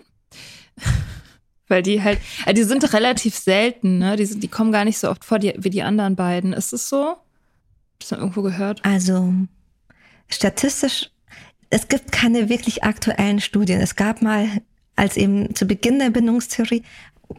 Weil 1.68 1.82
die 1.82 2.02
halt, 2.02 2.18
also 2.46 2.62
die 2.62 2.66
sind 2.66 2.94
relativ 2.94 3.36
selten, 3.36 3.98
ne? 3.98 4.16
Die, 4.16 4.24
sind, 4.24 4.42
die 4.42 4.48
kommen 4.48 4.72
gar 4.72 4.86
nicht 4.86 4.98
so 4.98 5.10
oft 5.10 5.22
vor 5.22 5.38
die, 5.38 5.52
wie 5.58 5.68
die 5.68 5.82
anderen 5.82 6.16
beiden. 6.16 6.54
Ist 6.54 6.72
es 6.72 6.88
so? 6.88 7.16
Hast 8.00 8.12
du 8.12 8.16
irgendwo 8.16 8.42
gehört? 8.42 8.84
Also 8.84 9.32
statistisch, 10.28 11.10
es 11.70 11.88
gibt 11.88 12.12
keine 12.12 12.48
wirklich 12.48 12.84
aktuellen 12.84 13.40
Studien. 13.40 13.80
Es 13.80 13.96
gab 13.96 14.22
mal, 14.22 14.46
als 14.96 15.16
eben 15.16 15.54
zu 15.54 15.66
Beginn 15.66 15.98
der 15.98 16.10
Bindungstheorie, 16.10 16.82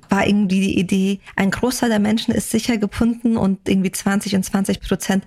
war 0.10 0.28
irgendwie 0.28 0.62
die 0.62 0.80
Idee, 0.80 1.20
ein 1.36 1.52
Großteil 1.52 1.90
der 1.90 2.00
Menschen 2.00 2.34
ist 2.34 2.52
sicher 2.52 2.78
gebunden 2.78 3.38
und 3.38 3.68
irgendwie 3.68 3.92
20 3.92 4.36
und 4.36 4.44
20 4.44 4.82
Prozent 4.82 5.26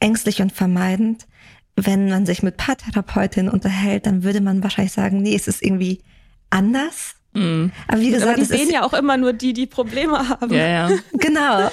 ängstlich 0.00 0.42
und 0.42 0.52
vermeidend. 0.52 1.28
Wenn 1.76 2.08
man 2.08 2.26
sich 2.26 2.42
mit 2.42 2.56
Paartherapeutinnen 2.56 3.52
unterhält, 3.52 4.06
dann 4.06 4.24
würde 4.24 4.40
man 4.40 4.62
wahrscheinlich 4.62 4.92
sagen, 4.92 5.22
nee, 5.22 5.34
es 5.34 5.46
ist 5.48 5.62
irgendwie 5.62 6.02
anders. 6.50 7.14
Mhm. 7.34 7.72
Aber 7.88 8.00
wie 8.00 8.10
gesagt, 8.10 8.38
Aber 8.38 8.40
die 8.40 8.44
sehen 8.44 8.70
ja 8.70 8.84
auch 8.84 8.92
immer 8.92 9.16
nur 9.16 9.32
die, 9.32 9.52
die 9.52 9.66
Probleme 9.66 10.28
haben. 10.28 10.52
Ja, 10.52 10.66
ja. 10.66 10.90
Genau. 11.12 11.70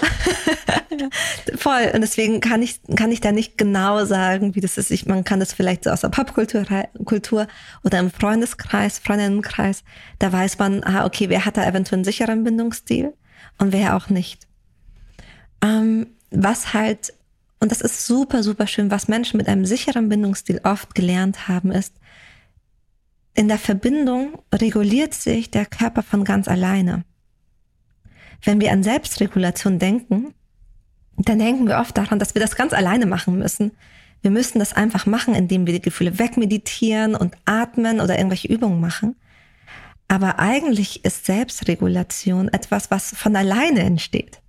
Voll. 1.55 1.91
Und 1.93 2.01
deswegen 2.01 2.39
kann 2.39 2.61
ich, 2.61 2.79
kann 2.95 3.11
ich 3.11 3.19
da 3.19 3.31
nicht 3.31 3.57
genau 3.57 4.05
sagen, 4.05 4.55
wie 4.55 4.61
das 4.61 4.77
ist. 4.77 4.91
Ich, 4.91 5.05
man 5.05 5.23
kann 5.23 5.39
das 5.39 5.53
vielleicht 5.53 5.83
so 5.83 5.89
aus 5.89 6.01
der 6.01 6.09
Popkultur 6.09 6.65
Kultur 7.05 7.47
oder 7.83 7.99
im 7.99 8.11
Freundeskreis, 8.11 8.99
Freundinnenkreis, 8.99 9.83
da 10.19 10.31
weiß 10.31 10.57
man, 10.59 10.83
ah, 10.83 11.05
okay, 11.05 11.29
wer 11.29 11.45
hat 11.45 11.57
da 11.57 11.65
eventuell 11.65 11.97
einen 11.97 12.05
sicheren 12.05 12.43
Bindungsstil 12.43 13.13
und 13.57 13.71
wer 13.71 13.95
auch 13.95 14.09
nicht. 14.09 14.47
Ähm, 15.61 16.07
was 16.31 16.73
halt 16.73 17.13
und 17.59 17.71
das 17.71 17.81
ist 17.81 18.07
super, 18.07 18.41
super 18.41 18.67
schön, 18.67 18.89
was 18.89 19.09
Menschen 19.09 19.37
mit 19.37 19.47
einem 19.47 19.65
sicheren 19.65 20.07
Bindungsstil 20.07 20.61
oft 20.63 20.95
gelernt 20.95 21.49
haben, 21.49 21.71
ist, 21.71 21.93
in 23.39 23.47
der 23.47 23.57
Verbindung 23.57 24.37
reguliert 24.53 25.13
sich 25.13 25.49
der 25.49 25.65
Körper 25.65 26.03
von 26.03 26.25
ganz 26.25 26.49
alleine. 26.49 27.05
Wenn 28.43 28.59
wir 28.59 28.73
an 28.73 28.83
Selbstregulation 28.83 29.79
denken, 29.79 30.33
dann 31.15 31.39
denken 31.39 31.65
wir 31.65 31.77
oft 31.77 31.97
daran, 31.97 32.19
dass 32.19 32.35
wir 32.35 32.41
das 32.41 32.57
ganz 32.57 32.73
alleine 32.73 33.05
machen 33.05 33.39
müssen. 33.39 33.71
Wir 34.21 34.29
müssen 34.29 34.59
das 34.59 34.73
einfach 34.73 35.05
machen, 35.05 35.35
indem 35.35 35.65
wir 35.65 35.71
die 35.71 35.81
Gefühle 35.81 36.19
wegmeditieren 36.19 37.15
und 37.15 37.33
atmen 37.45 38.01
oder 38.01 38.17
irgendwelche 38.17 38.49
Übungen 38.49 38.81
machen. 38.81 39.15
Aber 40.09 40.39
eigentlich 40.39 41.05
ist 41.05 41.25
Selbstregulation 41.25 42.49
etwas, 42.49 42.91
was 42.91 43.15
von 43.15 43.37
alleine 43.37 43.83
entsteht. 43.83 44.41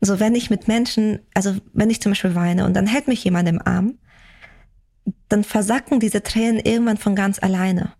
So, 0.00 0.18
wenn 0.18 0.34
ich 0.34 0.48
mit 0.48 0.66
Menschen, 0.66 1.18
also 1.34 1.56
wenn 1.74 1.90
ich 1.90 2.00
zum 2.00 2.12
Beispiel 2.12 2.34
weine 2.34 2.64
und 2.64 2.72
dann 2.72 2.86
hält 2.86 3.06
mich 3.06 3.22
jemand 3.22 3.50
im 3.50 3.60
Arm, 3.60 3.98
dann 5.28 5.44
versacken 5.44 6.00
diese 6.00 6.22
Tränen 6.22 6.60
irgendwann 6.60 6.96
von 6.96 7.14
ganz 7.14 7.42
alleine. 7.42 7.92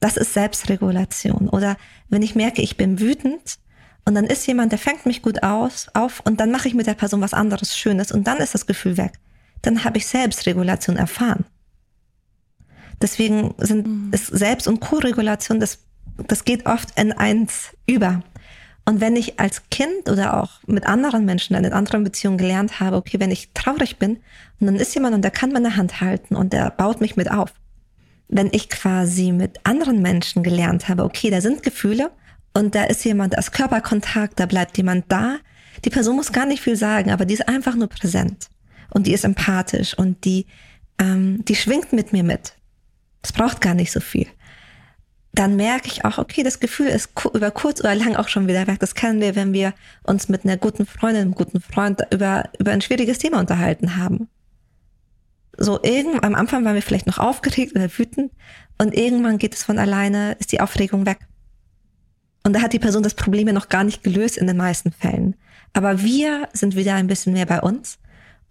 Das 0.00 0.16
ist 0.16 0.34
Selbstregulation. 0.34 1.48
Oder 1.48 1.76
wenn 2.08 2.22
ich 2.22 2.34
merke, 2.34 2.62
ich 2.62 2.76
bin 2.76 3.00
wütend 3.00 3.58
und 4.04 4.14
dann 4.14 4.26
ist 4.26 4.46
jemand, 4.46 4.72
der 4.72 4.78
fängt 4.78 5.06
mich 5.06 5.22
gut 5.22 5.42
aus, 5.42 5.88
auf 5.94 6.20
und 6.20 6.40
dann 6.40 6.50
mache 6.50 6.68
ich 6.68 6.74
mit 6.74 6.86
der 6.86 6.94
Person 6.94 7.20
was 7.20 7.34
anderes 7.34 7.76
Schönes 7.76 8.12
und 8.12 8.26
dann 8.26 8.38
ist 8.38 8.54
das 8.54 8.66
Gefühl 8.66 8.96
weg. 8.96 9.12
Dann 9.62 9.84
habe 9.84 9.98
ich 9.98 10.06
Selbstregulation 10.06 10.96
erfahren. 10.96 11.46
Deswegen 13.00 13.54
sind 13.58 13.86
mhm. 13.86 14.08
es 14.12 14.26
Selbst- 14.26 14.68
und 14.68 14.80
Co-Regulation, 14.80 15.58
das, 15.58 15.78
das 16.28 16.44
geht 16.44 16.66
oft 16.66 16.98
in 16.98 17.12
eins 17.12 17.70
über. 17.86 18.22
Und 18.86 19.00
wenn 19.00 19.16
ich 19.16 19.40
als 19.40 19.62
Kind 19.70 20.10
oder 20.10 20.42
auch 20.42 20.60
mit 20.66 20.86
anderen 20.86 21.24
Menschen 21.24 21.56
in 21.56 21.72
anderen 21.72 22.04
Beziehungen 22.04 22.36
gelernt 22.36 22.80
habe, 22.80 22.96
okay, 22.96 23.18
wenn 23.18 23.30
ich 23.30 23.50
traurig 23.54 23.98
bin 23.98 24.18
und 24.60 24.66
dann 24.66 24.76
ist 24.76 24.94
jemand 24.94 25.14
und 25.14 25.22
der 25.22 25.30
kann 25.30 25.52
meine 25.52 25.76
Hand 25.76 26.00
halten 26.00 26.36
und 26.36 26.52
der 26.52 26.70
baut 26.70 27.00
mich 27.00 27.16
mit 27.16 27.30
auf. 27.30 27.52
Wenn 28.28 28.48
ich 28.52 28.68
quasi 28.68 29.32
mit 29.32 29.60
anderen 29.64 30.02
Menschen 30.02 30.42
gelernt 30.42 30.88
habe, 30.88 31.04
okay, 31.04 31.30
da 31.30 31.40
sind 31.40 31.62
Gefühle 31.62 32.10
und 32.52 32.74
da 32.74 32.84
ist 32.84 33.04
jemand, 33.04 33.34
ist 33.34 33.52
Körperkontakt, 33.52 34.38
da 34.38 34.46
bleibt 34.46 34.76
jemand 34.76 35.10
da. 35.10 35.38
Die 35.84 35.90
Person 35.90 36.16
muss 36.16 36.32
gar 36.32 36.46
nicht 36.46 36.62
viel 36.62 36.76
sagen, 36.76 37.10
aber 37.10 37.24
die 37.24 37.34
ist 37.34 37.48
einfach 37.48 37.76
nur 37.76 37.88
präsent 37.88 38.48
und 38.90 39.06
die 39.06 39.12
ist 39.14 39.24
empathisch 39.24 39.96
und 39.96 40.24
die, 40.24 40.46
ähm, 40.98 41.42
die 41.46 41.56
schwingt 41.56 41.92
mit 41.94 42.12
mir 42.12 42.22
mit. 42.22 42.54
Es 43.22 43.32
braucht 43.32 43.62
gar 43.62 43.74
nicht 43.74 43.92
so 43.92 44.00
viel 44.00 44.26
dann 45.34 45.56
merke 45.56 45.88
ich 45.88 46.04
auch, 46.04 46.18
okay, 46.18 46.42
das 46.42 46.60
Gefühl 46.60 46.86
ist 46.86 47.10
über 47.32 47.50
kurz 47.50 47.80
oder 47.80 47.94
lang 47.94 48.14
auch 48.14 48.28
schon 48.28 48.46
wieder 48.46 48.66
weg. 48.66 48.78
Das 48.78 48.94
kennen 48.94 49.20
wir, 49.20 49.34
wenn 49.34 49.52
wir 49.52 49.74
uns 50.04 50.28
mit 50.28 50.44
einer 50.44 50.56
guten 50.56 50.86
Freundin, 50.86 51.22
einem 51.22 51.34
guten 51.34 51.60
Freund 51.60 52.02
über, 52.12 52.50
über 52.58 52.70
ein 52.70 52.80
schwieriges 52.80 53.18
Thema 53.18 53.40
unterhalten 53.40 53.96
haben. 53.96 54.28
So 55.56 55.82
irgend, 55.82 56.22
am 56.22 56.34
Anfang 56.34 56.64
waren 56.64 56.74
wir 56.74 56.82
vielleicht 56.82 57.06
noch 57.06 57.18
aufgeregt 57.18 57.74
oder 57.74 57.88
wütend 57.98 58.32
und 58.78 58.94
irgendwann 58.94 59.38
geht 59.38 59.54
es 59.54 59.64
von 59.64 59.78
alleine, 59.78 60.36
ist 60.38 60.52
die 60.52 60.60
Aufregung 60.60 61.06
weg. 61.06 61.18
Und 62.44 62.54
da 62.54 62.60
hat 62.60 62.72
die 62.72 62.78
Person 62.78 63.02
das 63.02 63.14
Problem 63.14 63.46
ja 63.46 63.52
noch 63.52 63.68
gar 63.68 63.84
nicht 63.84 64.02
gelöst 64.02 64.36
in 64.36 64.46
den 64.46 64.56
meisten 64.56 64.92
Fällen. 64.92 65.34
Aber 65.72 66.02
wir 66.02 66.48
sind 66.52 66.76
wieder 66.76 66.94
ein 66.94 67.06
bisschen 67.06 67.32
mehr 67.32 67.46
bei 67.46 67.60
uns. 67.60 67.98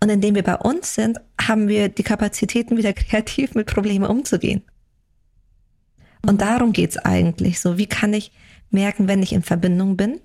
Und 0.02 0.10
indem 0.10 0.36
wir 0.36 0.44
bei 0.44 0.56
uns 0.56 0.96
sind, 0.96 1.22
haben 1.40 1.70
wir 1.70 1.88
die 1.88 2.04
Kapazitäten, 2.04 2.76
wieder 2.76 2.94
kreativ 2.94 3.56
mit 3.56 3.68
Problemen 3.68 4.06
umzugehen. 4.06 4.64
Und 6.26 6.42
darum 6.42 6.74
geht's 6.74 6.98
eigentlich 6.98 7.60
so. 7.60 7.78
Wie 7.78 7.88
kann 7.88 8.14
ich 8.14 8.32
merken, 8.70 9.08
wenn 9.08 9.22
ich 9.22 9.34
in 9.34 9.44
Verbindung 9.44 9.98
bin? 9.98 10.22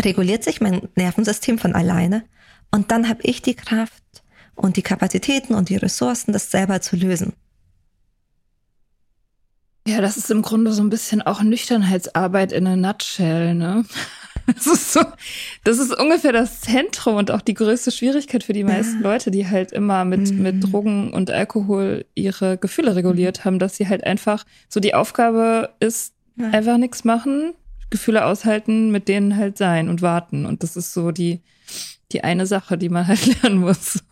Reguliert 0.00 0.44
sich 0.44 0.60
mein 0.60 0.88
Nervensystem 0.94 1.58
von 1.58 1.74
alleine 1.74 2.24
und 2.70 2.90
dann 2.90 3.08
habe 3.08 3.22
ich 3.22 3.40
die 3.40 3.54
Kraft 3.54 4.02
und 4.54 4.76
die 4.76 4.82
Kapazitäten 4.82 5.54
und 5.54 5.68
die 5.68 5.76
Ressourcen, 5.76 6.32
das 6.32 6.50
selber 6.50 6.80
zu 6.80 6.96
lösen. 6.96 7.32
Ja, 9.86 10.00
das 10.00 10.16
ist 10.16 10.30
im 10.30 10.42
Grunde 10.42 10.72
so 10.72 10.82
ein 10.82 10.90
bisschen 10.90 11.22
auch 11.22 11.42
Nüchternheitsarbeit 11.42 12.52
in 12.52 12.66
a 12.66 12.76
nutshell, 12.76 13.54
ne? 13.54 13.84
Das 14.54 14.66
ist 14.66 14.92
so, 14.92 15.00
das 15.64 15.78
ist 15.78 15.98
ungefähr 15.98 16.32
das 16.32 16.60
Zentrum 16.60 17.16
und 17.16 17.30
auch 17.30 17.40
die 17.40 17.54
größte 17.54 17.90
Schwierigkeit 17.90 18.44
für 18.44 18.52
die 18.52 18.64
meisten. 18.64 19.02
Leute, 19.02 19.30
die 19.30 19.48
halt 19.48 19.72
immer 19.72 20.04
mit, 20.04 20.30
mhm. 20.30 20.42
mit 20.42 20.72
Drogen 20.72 21.12
und 21.12 21.30
Alkohol 21.30 22.04
ihre 22.14 22.56
Gefühle 22.56 22.94
reguliert 22.94 23.44
haben, 23.44 23.58
dass 23.58 23.76
sie 23.76 23.88
halt 23.88 24.04
einfach 24.04 24.44
so 24.68 24.78
die 24.78 24.94
Aufgabe 24.94 25.70
ist, 25.80 26.14
ja. 26.36 26.50
einfach 26.50 26.78
nichts 26.78 27.04
machen, 27.04 27.54
Gefühle 27.90 28.24
aushalten, 28.24 28.90
mit 28.90 29.08
denen 29.08 29.36
halt 29.36 29.58
sein 29.58 29.88
und 29.88 30.02
warten. 30.02 30.46
Und 30.46 30.62
das 30.62 30.76
ist 30.76 30.92
so 30.92 31.10
die, 31.10 31.40
die 32.12 32.22
eine 32.22 32.46
Sache, 32.46 32.78
die 32.78 32.88
man 32.88 33.06
halt 33.06 33.26
lernen 33.42 33.58
muss. 33.58 34.02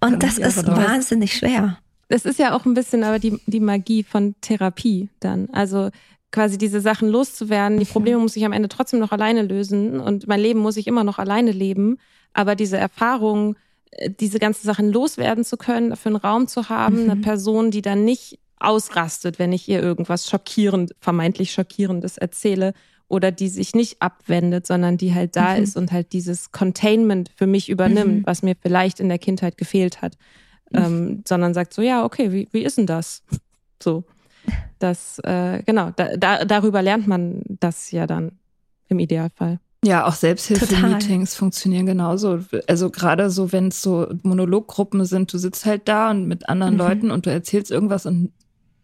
Und 0.00 0.22
das 0.22 0.38
ist 0.38 0.66
wahnsinnig 0.66 1.34
schwer. 1.34 1.78
Das 2.08 2.24
ist 2.24 2.38
ja 2.38 2.54
auch 2.54 2.64
ein 2.64 2.74
bisschen 2.74 3.02
aber 3.02 3.18
die, 3.18 3.40
die 3.46 3.60
Magie 3.60 4.04
von 4.04 4.36
Therapie 4.40 5.08
dann. 5.18 5.48
Also 5.50 5.90
quasi 6.36 6.58
diese 6.58 6.82
Sachen 6.82 7.08
loszuwerden. 7.08 7.78
Die. 7.78 7.86
Probleme 7.86 8.20
muss 8.20 8.36
ich 8.36 8.44
am 8.44 8.52
Ende 8.52 8.68
trotzdem 8.68 9.00
noch 9.00 9.10
alleine 9.10 9.40
lösen 9.40 9.98
und 9.98 10.26
mein 10.26 10.38
Leben 10.38 10.60
muss 10.60 10.76
ich 10.76 10.86
immer 10.86 11.02
noch 11.02 11.18
alleine 11.18 11.50
leben. 11.50 11.96
Aber 12.34 12.54
diese 12.54 12.76
Erfahrung, 12.76 13.56
äh, 13.92 14.10
diese 14.10 14.38
ganzen 14.38 14.66
Sachen 14.66 14.92
loswerden 14.92 15.44
zu 15.44 15.56
können, 15.56 15.88
dafür 15.88 16.10
einen 16.10 16.16
Raum 16.16 16.46
zu 16.46 16.68
haben, 16.68 17.04
mhm. 17.04 17.10
eine 17.10 17.20
Person, 17.22 17.70
die 17.70 17.80
dann 17.80 18.04
nicht 18.04 18.38
ausrastet, 18.58 19.38
wenn 19.38 19.50
ich 19.54 19.66
ihr 19.66 19.82
irgendwas 19.82 20.28
schockierend, 20.28 20.94
vermeintlich 21.00 21.52
schockierendes 21.52 22.18
erzähle 22.18 22.74
oder 23.08 23.32
die 23.32 23.48
sich 23.48 23.74
nicht 23.74 24.02
abwendet, 24.02 24.66
sondern 24.66 24.98
die 24.98 25.14
halt 25.14 25.36
da 25.36 25.56
mhm. 25.56 25.62
ist 25.62 25.74
und 25.74 25.90
halt 25.90 26.12
dieses 26.12 26.52
Containment 26.52 27.30
für 27.34 27.46
mich 27.46 27.70
übernimmt, 27.70 28.14
mhm. 28.14 28.26
was 28.26 28.42
mir 28.42 28.56
vielleicht 28.60 29.00
in 29.00 29.08
der 29.08 29.18
Kindheit 29.18 29.56
gefehlt 29.56 30.02
hat, 30.02 30.18
mhm. 30.70 30.78
ähm, 30.78 31.24
sondern 31.26 31.54
sagt 31.54 31.72
so, 31.72 31.80
ja, 31.80 32.04
okay, 32.04 32.30
wie, 32.30 32.46
wie 32.52 32.62
ist 32.62 32.76
denn 32.76 32.86
das? 32.86 33.22
So. 33.82 34.04
Das, 34.78 35.18
äh, 35.20 35.62
genau, 35.64 35.90
da, 35.96 36.16
da, 36.16 36.44
darüber 36.44 36.82
lernt 36.82 37.06
man 37.06 37.42
das 37.46 37.90
ja 37.90 38.06
dann 38.06 38.32
im 38.88 38.98
Idealfall. 38.98 39.58
Ja, 39.84 40.06
auch 40.06 40.14
Selbsthilfe-Meetings 40.14 41.34
funktionieren 41.34 41.86
genauso. 41.86 42.40
Also 42.66 42.90
gerade 42.90 43.30
so, 43.30 43.52
wenn 43.52 43.68
es 43.68 43.82
so 43.82 44.08
Monologgruppen 44.22 45.04
sind, 45.04 45.32
du 45.32 45.38
sitzt 45.38 45.64
halt 45.64 45.86
da 45.86 46.10
und 46.10 46.26
mit 46.26 46.48
anderen 46.48 46.74
mhm. 46.74 46.78
Leuten 46.78 47.10
und 47.10 47.26
du 47.26 47.30
erzählst 47.30 47.70
irgendwas 47.70 48.06
und 48.06 48.32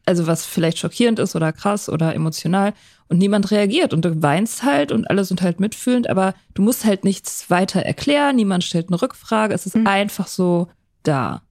also 0.07 0.27
was 0.27 0.45
vielleicht 0.47 0.79
schockierend 0.79 1.19
ist 1.19 1.37
oder 1.37 1.53
krass 1.53 1.89
oder 1.89 2.15
emotional 2.15 2.75
und 3.09 3.19
niemand 3.19 3.51
reagiert 3.51 3.93
und 3.93 4.05
du 4.05 4.23
weinst 4.23 4.63
halt 4.63 4.91
und 4.91 5.09
alle 5.09 5.25
sind 5.25 5.43
halt 5.43 5.61
mitfühlend, 5.61 6.09
aber 6.09 6.35
du 6.55 6.63
musst 6.63 6.85
halt 6.85 7.05
nichts 7.05 7.51
weiter 7.51 7.83
erklären, 7.83 8.37
niemand 8.37 8.65
stellt 8.65 8.89
eine 8.89 9.01
Rückfrage, 9.01 9.55
es 9.55 9.67
ist 9.67 9.77
mhm. 9.77 9.87
einfach 9.87 10.27
so 10.27 10.69
da. 11.03 11.43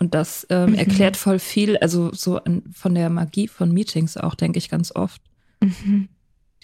Und 0.00 0.14
das 0.14 0.46
ähm, 0.48 0.70
mhm. 0.70 0.76
erklärt 0.76 1.16
voll 1.18 1.38
viel, 1.38 1.76
also 1.76 2.10
so 2.14 2.38
an, 2.38 2.62
von 2.72 2.94
der 2.94 3.10
Magie 3.10 3.48
von 3.48 3.70
Meetings 3.70 4.16
auch, 4.16 4.34
denke 4.34 4.58
ich 4.58 4.70
ganz 4.70 4.96
oft. 4.96 5.20
Mhm. 5.60 6.08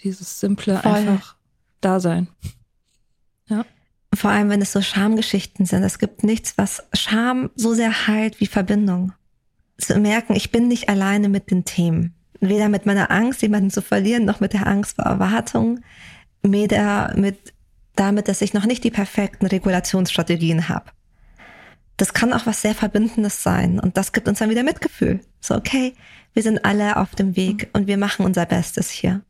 Dieses 0.03 0.39
simple 0.39 0.79
voll. 0.79 0.91
einfach 0.91 1.35
Dasein. 1.79 2.29
Ja. 3.47 3.63
Vor 4.13 4.31
allem, 4.31 4.49
wenn 4.49 4.61
es 4.61 4.71
so 4.71 4.81
Schamgeschichten 4.81 5.67
sind. 5.67 5.83
Es 5.83 5.99
gibt 5.99 6.23
nichts, 6.23 6.57
was 6.57 6.83
Scham 6.93 7.51
so 7.55 7.75
sehr 7.75 8.07
heilt 8.07 8.39
wie 8.39 8.47
Verbindung. 8.47 9.13
Zu 9.77 9.99
merken, 9.99 10.35
ich 10.35 10.51
bin 10.51 10.67
nicht 10.67 10.89
alleine 10.89 11.29
mit 11.29 11.51
den 11.51 11.63
Themen. 11.63 12.15
Weder 12.39 12.69
mit 12.69 12.87
meiner 12.87 13.11
Angst, 13.11 13.43
jemanden 13.43 13.69
zu 13.69 13.83
verlieren, 13.83 14.25
noch 14.25 14.39
mit 14.39 14.53
der 14.53 14.65
Angst 14.65 14.95
vor 14.95 15.05
Erwartungen, 15.05 15.83
weder 16.41 17.13
mit 17.15 17.53
damit, 17.95 18.27
dass 18.27 18.41
ich 18.41 18.55
noch 18.55 18.65
nicht 18.65 18.83
die 18.83 18.91
perfekten 18.91 19.45
Regulationsstrategien 19.45 20.69
habe 20.69 20.91
das 21.97 22.13
kann 22.13 22.33
auch 22.33 22.45
was 22.45 22.61
sehr 22.61 22.75
Verbindendes 22.75 23.43
sein. 23.43 23.79
Und 23.79 23.97
das 23.97 24.13
gibt 24.13 24.27
uns 24.27 24.39
dann 24.39 24.49
wieder 24.49 24.63
Mitgefühl. 24.63 25.19
So, 25.41 25.55
okay, 25.55 25.93
wir 26.33 26.43
sind 26.43 26.63
alle 26.63 26.97
auf 26.97 27.15
dem 27.15 27.35
Weg 27.35 27.69
und 27.73 27.87
wir 27.87 27.97
machen 27.97 28.25
unser 28.25 28.45
Bestes 28.45 28.91
hier. 28.91 29.21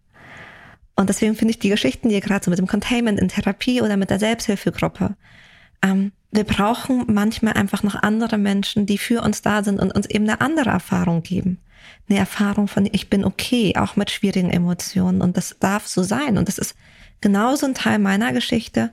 Und 0.95 1.09
deswegen 1.09 1.36
finde 1.36 1.51
ich 1.51 1.59
die 1.59 1.69
Geschichten, 1.69 2.09
die 2.09 2.19
gerade 2.19 2.43
so 2.43 2.51
mit 2.51 2.59
dem 2.59 2.67
Containment 2.67 3.19
in 3.19 3.29
Therapie 3.29 3.81
oder 3.81 3.97
mit 3.97 4.09
der 4.09 4.19
Selbsthilfegruppe, 4.19 5.15
ähm, 5.81 6.12
wir 6.31 6.43
brauchen 6.43 7.05
manchmal 7.07 7.53
einfach 7.53 7.83
noch 7.83 7.95
andere 7.95 8.38
Menschen, 8.38 8.86
die 8.86 8.97
für 8.97 9.21
uns 9.21 9.41
da 9.41 9.63
sind 9.63 9.79
und 9.79 9.95
uns 9.95 10.07
eben 10.07 10.25
eine 10.25 10.41
andere 10.41 10.71
Erfahrung 10.71 11.24
geben. 11.24 11.59
Eine 12.09 12.19
Erfahrung 12.19 12.67
von, 12.67 12.88
ich 12.91 13.09
bin 13.09 13.24
okay, 13.24 13.75
auch 13.77 13.95
mit 13.95 14.12
schwierigen 14.12 14.50
Emotionen. 14.50 15.21
Und 15.21 15.38
das 15.38 15.55
darf 15.59 15.88
so 15.88 16.03
sein. 16.03 16.38
Und 16.38 16.47
das 16.47 16.57
ist 16.57 16.75
genauso 17.21 17.65
ein 17.65 17.75
Teil 17.75 18.00
meiner 18.00 18.33
Geschichte, 18.33 18.91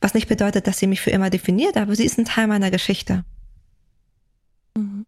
was 0.00 0.14
nicht 0.14 0.28
bedeutet, 0.28 0.66
dass 0.66 0.78
sie 0.78 0.86
mich 0.86 1.00
für 1.00 1.10
immer 1.10 1.30
definiert, 1.30 1.76
aber 1.76 1.94
sie 1.94 2.04
ist 2.04 2.18
ein 2.18 2.24
Teil 2.24 2.46
meiner 2.46 2.70
Geschichte. 2.70 3.24
Mhm. 4.76 5.06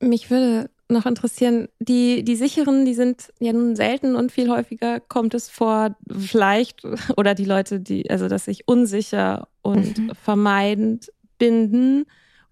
Mich 0.00 0.30
würde 0.30 0.68
noch 0.88 1.06
interessieren, 1.06 1.68
die, 1.78 2.24
die 2.24 2.36
sicheren, 2.36 2.84
die 2.84 2.94
sind 2.94 3.32
ja 3.38 3.52
nun 3.52 3.76
selten 3.76 4.14
und 4.14 4.32
viel 4.32 4.50
häufiger 4.50 5.00
kommt 5.00 5.34
es 5.34 5.48
vor, 5.48 5.96
vielleicht, 6.10 6.82
oder 7.16 7.34
die 7.34 7.44
Leute, 7.44 7.80
die, 7.80 8.10
also 8.10 8.28
dass 8.28 8.46
sich 8.46 8.66
unsicher 8.66 9.48
und 9.62 9.98
mhm. 9.98 10.12
vermeidend 10.14 11.12
binden. 11.38 12.04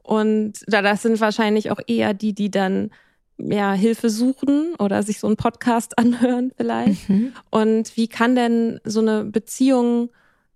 Und 0.03 0.55
da 0.67 0.83
das 0.83 1.03
sind 1.03 1.21
wahrscheinlich 1.21 1.71
auch 1.71 1.81
eher 1.87 2.15
die, 2.15 2.35
die 2.35 2.51
dann 2.51 2.91
ja, 3.37 3.73
Hilfe 3.73 4.11
suchen 4.11 4.75
oder 4.79 5.03
sich 5.03 5.19
so 5.19 5.27
einen 5.27 5.37
Podcast 5.37 5.99
anhören 5.99 6.53
vielleicht. 6.57 7.09
Mhm. 7.09 7.33
Und 7.51 7.97
wie 7.97 8.09
kann 8.09 8.37
denn 8.37 8.81
so 8.85 9.01
eine 9.01 9.25
Beziehung 9.25 10.11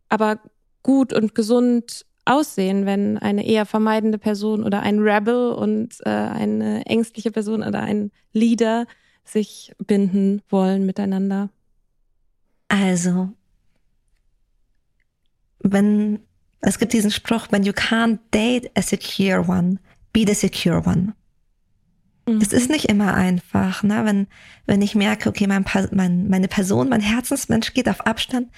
aber 0.09 0.39
gut 0.85 1.13
und 1.13 1.35
gesund 1.35 2.07
aussehen, 2.25 2.87
wenn 2.87 3.19
eine 3.19 3.45
eher 3.45 3.67
vermeidende 3.67 4.19
Person 4.19 4.63
oder 4.63 4.81
ein 4.83 5.01
Rebel 5.01 5.51
und 5.51 5.97
äh, 6.05 6.11
eine 6.11 6.87
ängstliche 6.87 7.33
Person 7.33 7.65
oder 7.65 7.81
ein 7.81 8.13
Leader 8.33 8.87
sich 9.25 9.75
binden 9.85 10.43
wollen 10.49 10.87
miteinander? 10.87 11.51
Also, 12.69 13.31
wenn 15.59 16.21
es 16.61 16.79
gibt 16.79 16.93
diesen 16.93 17.11
Spruch, 17.11 17.49
when 17.51 17.65
you 17.65 17.73
can't 17.73 18.19
date 18.33 18.71
a 18.75 18.83
secure 18.83 19.47
one, 19.47 19.79
be 20.13 20.25
the 20.27 20.35
secure 20.35 20.83
one. 20.87 21.15
Mhm. 22.27 22.41
Es 22.41 22.53
ist 22.53 22.71
nicht 22.71 22.87
immer 22.87 23.15
einfach, 23.15 23.83
ne? 23.83 24.05
wenn, 24.05 24.27
wenn 24.67 24.81
ich 24.81 24.95
merke, 24.95 25.29
okay, 25.29 25.47
mein, 25.47 25.65
mein, 25.93 26.29
meine 26.29 26.49
Person, 26.49 26.89
mein 26.89 27.03
Herzensmensch 27.03 27.75
geht 27.75 27.89
auf 27.89 28.07
Abstand. 28.07 28.49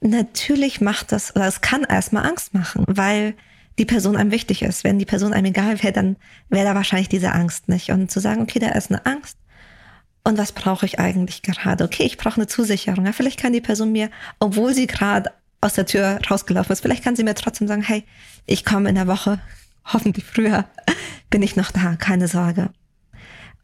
Natürlich 0.00 0.80
macht 0.80 1.12
das, 1.12 1.34
oder 1.34 1.46
es 1.46 1.60
kann 1.60 1.84
erstmal 1.84 2.26
Angst 2.26 2.54
machen, 2.54 2.84
weil 2.86 3.34
die 3.78 3.84
Person 3.84 4.16
einem 4.16 4.30
wichtig 4.30 4.62
ist. 4.62 4.84
Wenn 4.84 4.98
die 4.98 5.04
Person 5.04 5.32
einem 5.32 5.46
egal 5.46 5.82
wäre, 5.82 5.92
dann 5.92 6.16
wäre 6.48 6.66
da 6.66 6.74
wahrscheinlich 6.74 7.08
diese 7.08 7.32
Angst 7.32 7.68
nicht. 7.68 7.90
Und 7.90 8.10
zu 8.10 8.20
sagen, 8.20 8.42
okay, 8.42 8.58
da 8.58 8.68
ist 8.70 8.90
eine 8.90 9.06
Angst. 9.06 9.36
Und 10.24 10.36
was 10.36 10.52
brauche 10.52 10.84
ich 10.84 10.98
eigentlich 10.98 11.42
gerade? 11.42 11.84
Okay, 11.84 12.04
ich 12.04 12.18
brauche 12.18 12.36
eine 12.36 12.46
Zusicherung. 12.46 13.06
Ja, 13.06 13.12
vielleicht 13.12 13.40
kann 13.40 13.52
die 13.52 13.60
Person 13.60 13.92
mir, 13.92 14.10
obwohl 14.40 14.74
sie 14.74 14.86
gerade 14.86 15.30
aus 15.60 15.74
der 15.74 15.86
Tür 15.86 16.20
rausgelaufen 16.28 16.72
ist, 16.72 16.80
vielleicht 16.80 17.02
kann 17.02 17.16
sie 17.16 17.24
mir 17.24 17.34
trotzdem 17.34 17.66
sagen, 17.66 17.82
hey, 17.82 18.04
ich 18.46 18.64
komme 18.64 18.88
in 18.88 18.94
der 18.94 19.06
Woche, 19.06 19.40
hoffentlich 19.84 20.24
früher, 20.24 20.64
bin 21.30 21.42
ich 21.42 21.56
noch 21.56 21.70
da, 21.70 21.96
keine 21.96 22.28
Sorge. 22.28 22.70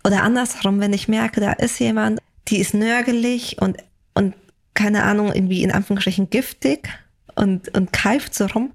Oder 0.05 0.23
andersherum, 0.23 0.81
wenn 0.81 0.93
ich 0.93 1.09
merke, 1.09 1.41
da 1.41 1.53
ist 1.53 1.79
jemand, 1.79 2.21
die 2.49 2.59
ist 2.59 2.75
nörgelig 2.75 3.61
und, 3.61 3.79
und 4.15 4.35
keine 4.75 5.05
Ahnung, 5.05 5.33
irgendwie 5.33 5.63
in 5.63 5.71
Anführungsstrichen 5.71 6.31
giftig 6.31 6.89
und, 7.35 7.75
und 7.77 7.93
keift 7.93 8.35
so 8.35 8.47
rum. 8.47 8.73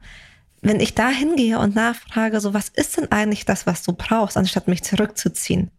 Wenn 0.62 0.79
ich 0.79 0.96
da 0.96 1.10
hingehe 1.10 1.60
und 1.60 1.75
nachfrage, 1.75 2.39
so, 2.41 2.53
was 2.53 2.70
ist 2.70 2.98
denn 2.98 3.12
eigentlich 3.12 3.46
das, 3.46 3.65
was 3.65 3.84
du 3.84 3.94
brauchst, 3.94 4.38
anstatt 4.38 4.68
mich 4.68 4.84
zurückzuziehen? 4.84 5.72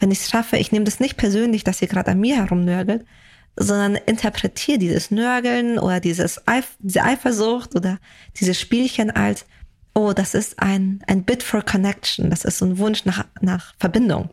Wenn 0.00 0.10
ich 0.10 0.20
es 0.20 0.30
schaffe, 0.30 0.56
ich 0.56 0.72
nehme 0.72 0.84
das 0.84 1.00
nicht 1.00 1.16
persönlich, 1.16 1.64
dass 1.64 1.78
sie 1.78 1.86
gerade 1.86 2.10
an 2.10 2.20
mir 2.20 2.36
herumnörgelt, 2.36 3.04
sondern 3.56 3.96
interpretiere 3.96 4.78
dieses 4.78 5.10
Nörgeln 5.10 5.78
oder 5.78 6.00
dieses 6.00 6.46
Eif 6.46 6.76
diese 6.78 7.02
Eifersucht 7.02 7.74
oder 7.74 7.98
dieses 8.38 8.60
Spielchen 8.60 9.10
als, 9.10 9.46
oh, 9.94 10.12
das 10.12 10.34
ist 10.34 10.60
ein, 10.60 11.02
ein 11.06 11.24
Bit 11.24 11.42
for 11.42 11.62
Connection, 11.62 12.30
das 12.30 12.44
ist 12.44 12.58
so 12.58 12.66
ein 12.66 12.78
Wunsch 12.78 13.04
nach, 13.04 13.24
nach 13.40 13.74
Verbindung. 13.78 14.30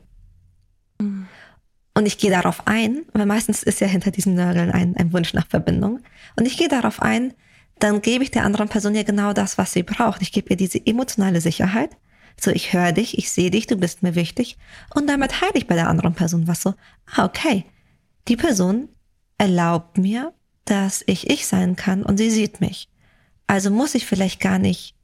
Mhm. 0.99 1.27
Und 1.97 2.05
ich 2.05 2.17
gehe 2.17 2.29
darauf 2.29 2.67
ein, 2.67 3.03
weil 3.13 3.25
meistens 3.25 3.63
ist 3.63 3.79
ja 3.79 3.87
hinter 3.87 4.11
diesem 4.11 4.35
Nörgeln 4.35 4.69
ein, 4.69 4.95
ein 4.97 5.13
Wunsch 5.13 5.33
nach 5.33 5.47
Verbindung. 5.47 6.01
Und 6.35 6.45
ich 6.45 6.57
gehe 6.57 6.67
darauf 6.67 7.01
ein, 7.01 7.33
dann 7.79 8.01
gebe 8.01 8.23
ich 8.23 8.31
der 8.31 8.43
anderen 8.43 8.69
Person 8.69 8.95
ja 8.95 9.03
genau 9.03 9.31
das, 9.33 9.57
was 9.57 9.71
sie 9.71 9.83
braucht. 9.83 10.21
Ich 10.21 10.33
gebe 10.33 10.49
ihr 10.49 10.57
diese 10.57 10.85
emotionale 10.85 11.39
Sicherheit. 11.39 11.95
So, 12.39 12.51
ich 12.51 12.73
höre 12.73 12.91
dich, 12.91 13.17
ich 13.17 13.31
sehe 13.31 13.49
dich, 13.49 13.65
du 13.67 13.77
bist 13.77 14.03
mir 14.03 14.13
wichtig. 14.15 14.57
Und 14.93 15.07
damit 15.07 15.39
heile 15.39 15.53
ich 15.55 15.67
bei 15.67 15.75
der 15.75 15.87
anderen 15.87 16.15
Person 16.15 16.47
was 16.47 16.61
so, 16.61 16.73
ah, 17.15 17.25
okay. 17.25 17.65
Die 18.27 18.35
Person 18.35 18.89
erlaubt 19.37 19.97
mir, 19.97 20.33
dass 20.65 21.03
ich 21.07 21.29
ich 21.29 21.47
sein 21.47 21.77
kann 21.77 22.03
und 22.03 22.17
sie 22.17 22.29
sieht 22.29 22.59
mich. 22.59 22.89
Also 23.47 23.69
muss 23.69 23.95
ich 23.95 24.05
vielleicht 24.05 24.41
gar 24.41 24.59
nicht 24.59 24.95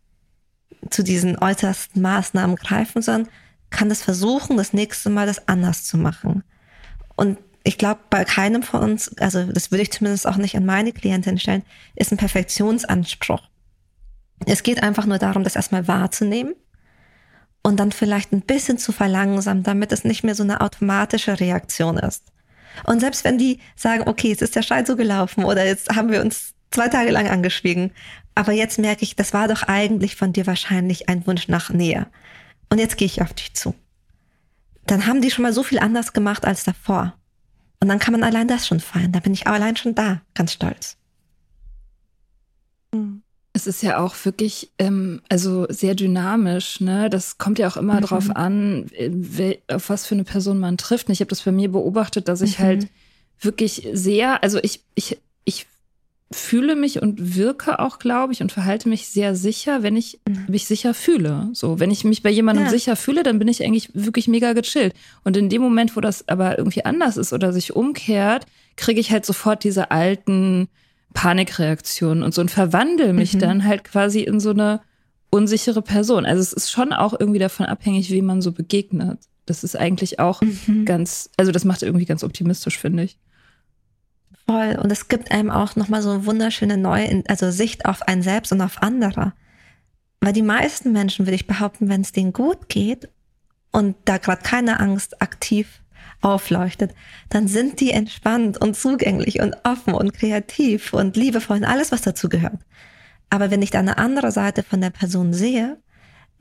zu 0.89 1.03
diesen 1.03 1.38
äußersten 1.38 2.01
Maßnahmen 2.01 2.55
greifen, 2.55 3.01
sondern 3.01 3.31
kann 3.69 3.88
das 3.88 4.01
versuchen, 4.01 4.57
das 4.57 4.74
nächste 4.74 5.10
Mal 5.10 5.27
das 5.27 5.48
anders 5.48 5.83
zu 5.86 5.98
machen. 5.98 6.43
Und 7.15 7.38
ich 7.63 7.77
glaube, 7.77 8.00
bei 8.10 8.25
keinem 8.25 8.63
von 8.63 8.82
uns, 8.82 9.15
also 9.20 9.44
das 9.46 9.72
würde 9.72 9.84
ich 9.84 9.91
zumindest 9.91 10.27
auch 10.27 10.38
nicht 10.38 10.56
an 10.56 10.65
meine 10.65 10.91
Klientin 10.91 11.38
stellen, 11.38 11.63
ist 11.96 12.12
ein 12.12 12.18
Perfektionsanspruch. 12.18 13.44
Es 14.46 14.63
geht 14.63 14.82
einfach 14.82 15.06
nur 15.06 15.20
darum, 15.20 15.44
das 15.44 15.56
erstmal 15.56 15.88
wahrzunehmen 15.88 16.56
und 17.62 17.80
dann 17.80 17.91
vielleicht 17.91 18.32
ein 18.32 18.41
bisschen 18.41 18.80
zu 18.80 18.91
verlangsamen, 18.91 19.63
damit 19.63 19.91
es 19.91 20.03
nicht 20.03 20.24
mehr 20.24 20.34
so 20.34 20.44
eine 20.44 20.62
automatische 20.62 21.39
Reaktion 21.39 21.98
ist. 21.98 22.24
Und 22.86 23.01
selbst 23.01 23.24
wenn 23.24 23.38
die 23.38 23.60
sagen, 23.76 24.08
okay, 24.08 24.30
jetzt 24.30 24.41
ist 24.41 24.56
der 24.56 24.63
Streit 24.63 24.88
so 24.88 24.95
gelaufen 24.95 25.43
oder 25.43 25.65
jetzt 25.65 25.95
haben 25.95 26.12
wir 26.12 26.21
uns 26.21 26.54
zwei 26.71 26.88
Tage 26.88 27.12
lang 27.12 27.28
angeschwiegen, 27.28 27.91
aber 28.34 28.54
jetzt 28.54 28.80
merke 28.80 29.04
ich, 29.04 29.15
das 29.15 29.34
war 29.34 29.47
doch 29.47 29.63
eigentlich 29.63 30.15
von 30.15 30.34
dir 30.34 30.47
wahrscheinlich 30.47 31.10
ein 31.10 31.28
Wunsch 31.28 31.47
nach 31.47 31.69
Nähe. 31.69 32.08
Und 32.69 32.80
jetzt 32.80 32.97
gehe 32.97 33.06
ich 33.06 33.21
auf 33.21 33.34
dich 33.34 33.54
zu. 33.54 33.76
Dann 34.91 35.08
haben 35.08 35.21
die 35.21 35.32
schon 35.32 35.43
mal 35.43 35.54
so 35.54 35.63
viel 35.63 35.80
anders 35.80 36.12
gemacht 36.12 36.43
als 36.43 36.65
davor. 36.65 37.13
Und 37.80 37.88
dann 37.88 37.97
kann 37.97 38.12
man 38.12 38.23
allein 38.23 38.49
das 38.49 38.67
schon 38.67 38.82
feiern. 38.82 39.13
Da 39.13 39.21
bin 39.21 39.34
ich 39.34 39.47
auch 39.47 39.54
allein 39.54 39.77
schon 39.77 39.95
da, 39.95 40.21
ganz 40.34 40.51
stolz. 40.51 40.97
Es 43.54 43.67
ist 43.67 43.82
ja 43.84 43.99
auch 43.99 44.15
wirklich, 44.25 44.69
ähm, 44.80 45.21
also 45.30 45.65
sehr 45.69 45.95
dynamisch, 45.95 46.82
ne? 46.82 47.10
Das 47.10 47.38
kommt 47.38 47.58
ja 47.58 47.69
auch 47.69 47.77
immer 47.77 47.95
mhm. 47.95 48.01
drauf 48.01 48.36
an, 48.36 48.88
äh, 48.91 49.60
auf 49.69 49.89
was 49.89 50.06
für 50.06 50.15
eine 50.15 50.25
Person 50.25 50.60
man 50.60 50.75
trifft. 50.77 51.08
Und 51.08 51.13
ich 51.13 51.21
habe 51.21 51.30
das 51.30 51.43
bei 51.43 51.54
mir 51.54 51.71
beobachtet, 51.71 52.27
dass 52.27 52.41
ich 52.41 52.60
mhm. 52.60 52.63
halt 52.63 52.88
wirklich 53.39 53.88
sehr, 53.93 54.43
also 54.43 54.60
ich, 54.62 54.84
ich 54.95 55.19
fühle 56.32 56.76
mich 56.76 57.02
und 57.02 57.36
wirke 57.36 57.80
auch, 57.80 58.00
glaube 58.00 58.34
ich, 58.34 58.41
und 58.41 58.52
verhalte 58.52 58.88
mich 58.88 59.08
sehr 59.08 59.36
sicher, 59.36 59.84
wenn 59.84 59.96
ich 59.96 60.20
mhm. 60.28 60.46
mich 60.48 60.65
sicher 60.65 60.94
fühle. 60.94 61.50
So, 61.54 61.80
wenn 61.80 61.91
ich 61.91 62.04
mich 62.04 62.24
bei 62.24 62.30
jemandem 62.30 62.65
ja. 62.65 62.72
sicher 62.72 62.96
fühle, 62.96 63.24
dann 63.24 63.39
bin 63.39 63.48
ich 63.48 63.63
eigentlich 63.63 63.89
wirklich 63.94 64.28
mega 64.28 64.54
gechillt. 64.54 64.94
Und 65.24 65.36
in 65.36 65.50
dem 65.50 65.62
Moment, 65.62 65.96
wo 65.96 66.02
das 66.02 66.28
aber 66.28 66.58
irgendwie 66.58 66.86
anders 66.86 67.17
ist 67.17 67.34
oder 67.34 67.52
sich 67.52 67.76
umkehrt, 67.76 68.46
kriege 68.78 69.00
ich 69.00 69.12
halt 69.12 69.26
sofort 69.26 69.63
diese 69.63 69.91
alten 69.91 70.70
Panikreaktionen 71.13 72.24
und 72.24 72.34
so 72.34 72.41
und 72.41 72.52
verwandle 72.52 73.12
mich 73.13 73.34
mhm. 73.34 73.39
dann 73.39 73.65
halt 73.65 73.84
quasi 73.84 74.22
in 74.22 74.39
so 74.39 74.52
eine 74.52 74.82
unsichere 75.30 75.82
Person. 75.82 76.26
Also 76.26 76.41
es 76.41 76.54
ist 76.54 76.72
schon 76.72 76.94
auch 76.94 77.13
irgendwie 77.17 77.39
davon 77.39 77.65
abhängig, 77.65 78.12
wie 78.12 78.22
man 78.22 78.41
so 78.41 78.52
begegnet. 78.52 79.20
Das 79.46 79.63
ist 79.63 79.76
eigentlich 79.76 80.20
auch 80.20 80.41
mhm. 80.41 80.86
ganz, 80.86 81.30
also 81.38 81.52
das 81.52 81.65
macht 81.65 81.84
irgendwie 81.84 82.06
ganz 82.06 82.24
optimistisch, 82.24 82.78
finde 82.78 83.04
ich. 83.04 83.17
Voll. 84.51 84.77
Und 84.81 84.91
es 84.91 85.07
gibt 85.07 85.31
einem 85.31 85.49
auch 85.49 85.77
nochmal 85.77 86.01
so 86.01 86.09
eine 86.09 86.25
wunderschöne 86.25 86.75
neue, 86.75 87.23
also 87.27 87.51
Sicht 87.51 87.85
auf 87.85 88.01
ein 88.01 88.21
Selbst 88.21 88.51
und 88.51 88.61
auf 88.61 88.81
andere. 88.81 89.31
Weil 90.19 90.33
die 90.33 90.41
meisten 90.41 90.91
Menschen, 90.91 91.25
würde 91.25 91.35
ich 91.35 91.47
behaupten, 91.47 91.87
wenn 91.87 92.01
es 92.01 92.11
denen 92.11 92.33
gut 92.33 92.67
geht 92.67 93.09
und 93.71 93.95
da 94.05 94.17
gerade 94.17 94.41
keine 94.43 94.79
Angst 94.81 95.21
aktiv 95.21 95.81
aufleuchtet, 96.21 96.93
dann 97.29 97.47
sind 97.47 97.79
die 97.79 97.91
entspannt 97.91 98.59
und 98.59 98.75
zugänglich 98.75 99.39
und 99.39 99.55
offen 99.63 99.93
und 99.93 100.13
kreativ 100.13 100.93
und 100.93 101.15
liebevoll 101.15 101.57
und 101.57 101.65
alles, 101.65 101.91
was 101.93 102.01
dazu 102.01 102.27
gehört. 102.27 102.59
Aber 103.29 103.51
wenn 103.51 103.61
ich 103.61 103.71
da 103.71 103.79
eine 103.79 103.97
andere 103.97 104.31
Seite 104.31 104.63
von 104.63 104.81
der 104.81 104.89
Person 104.89 105.33
sehe, 105.33 105.77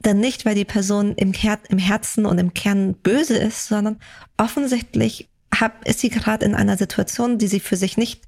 dann 0.00 0.18
nicht, 0.18 0.44
weil 0.44 0.56
die 0.56 0.64
Person 0.64 1.14
im, 1.14 1.32
Her 1.32 1.60
im 1.68 1.78
Herzen 1.78 2.26
und 2.26 2.38
im 2.38 2.54
Kern 2.54 2.94
böse 2.94 3.36
ist, 3.36 3.68
sondern 3.68 3.98
offensichtlich 4.36 5.29
hab, 5.54 5.86
ist 5.86 6.00
sie 6.00 6.10
gerade 6.10 6.44
in 6.44 6.54
einer 6.54 6.76
Situation, 6.76 7.38
die 7.38 7.48
sie 7.48 7.60
für 7.60 7.76
sich 7.76 7.96
nicht 7.96 8.22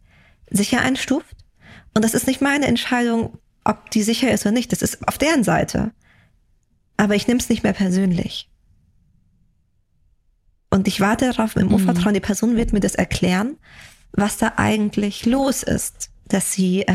sicher 0.50 0.80
einstuft. 0.80 1.36
Und 1.94 2.04
das 2.04 2.14
ist 2.14 2.26
nicht 2.26 2.40
meine 2.40 2.66
Entscheidung, 2.66 3.38
ob 3.64 3.90
die 3.90 4.02
sicher 4.02 4.32
ist 4.32 4.44
oder 4.44 4.52
nicht. 4.52 4.72
Das 4.72 4.82
ist 4.82 5.06
auf 5.06 5.18
deren 5.18 5.44
Seite. 5.44 5.92
Aber 6.96 7.14
ich 7.14 7.26
nehme 7.26 7.40
es 7.40 7.48
nicht 7.48 7.62
mehr 7.62 7.72
persönlich. 7.72 8.50
Und 10.70 10.88
ich 10.88 11.00
warte 11.00 11.30
darauf 11.30 11.56
im 11.56 11.72
Urvertrauen, 11.72 12.12
mhm. 12.12 12.14
die 12.14 12.20
Person 12.20 12.56
wird 12.56 12.72
mir 12.72 12.80
das 12.80 12.94
erklären, 12.94 13.58
was 14.12 14.38
da 14.38 14.54
eigentlich 14.56 15.26
los 15.26 15.62
ist, 15.62 16.10
dass 16.26 16.52
sie 16.52 16.82
äh, 16.82 16.94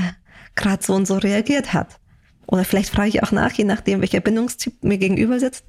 gerade 0.55 0.83
so 0.83 0.95
und 0.95 1.05
so 1.05 1.17
reagiert 1.17 1.73
hat. 1.73 1.99
Oder 2.47 2.65
vielleicht 2.65 2.89
frage 2.89 3.09
ich 3.09 3.23
auch 3.23 3.31
nach, 3.31 3.51
je 3.51 3.65
nachdem, 3.65 4.01
welcher 4.01 4.21
Bindungstyp 4.21 4.83
mir 4.83 4.97
gegenüber 4.97 5.39
sitzt. 5.39 5.65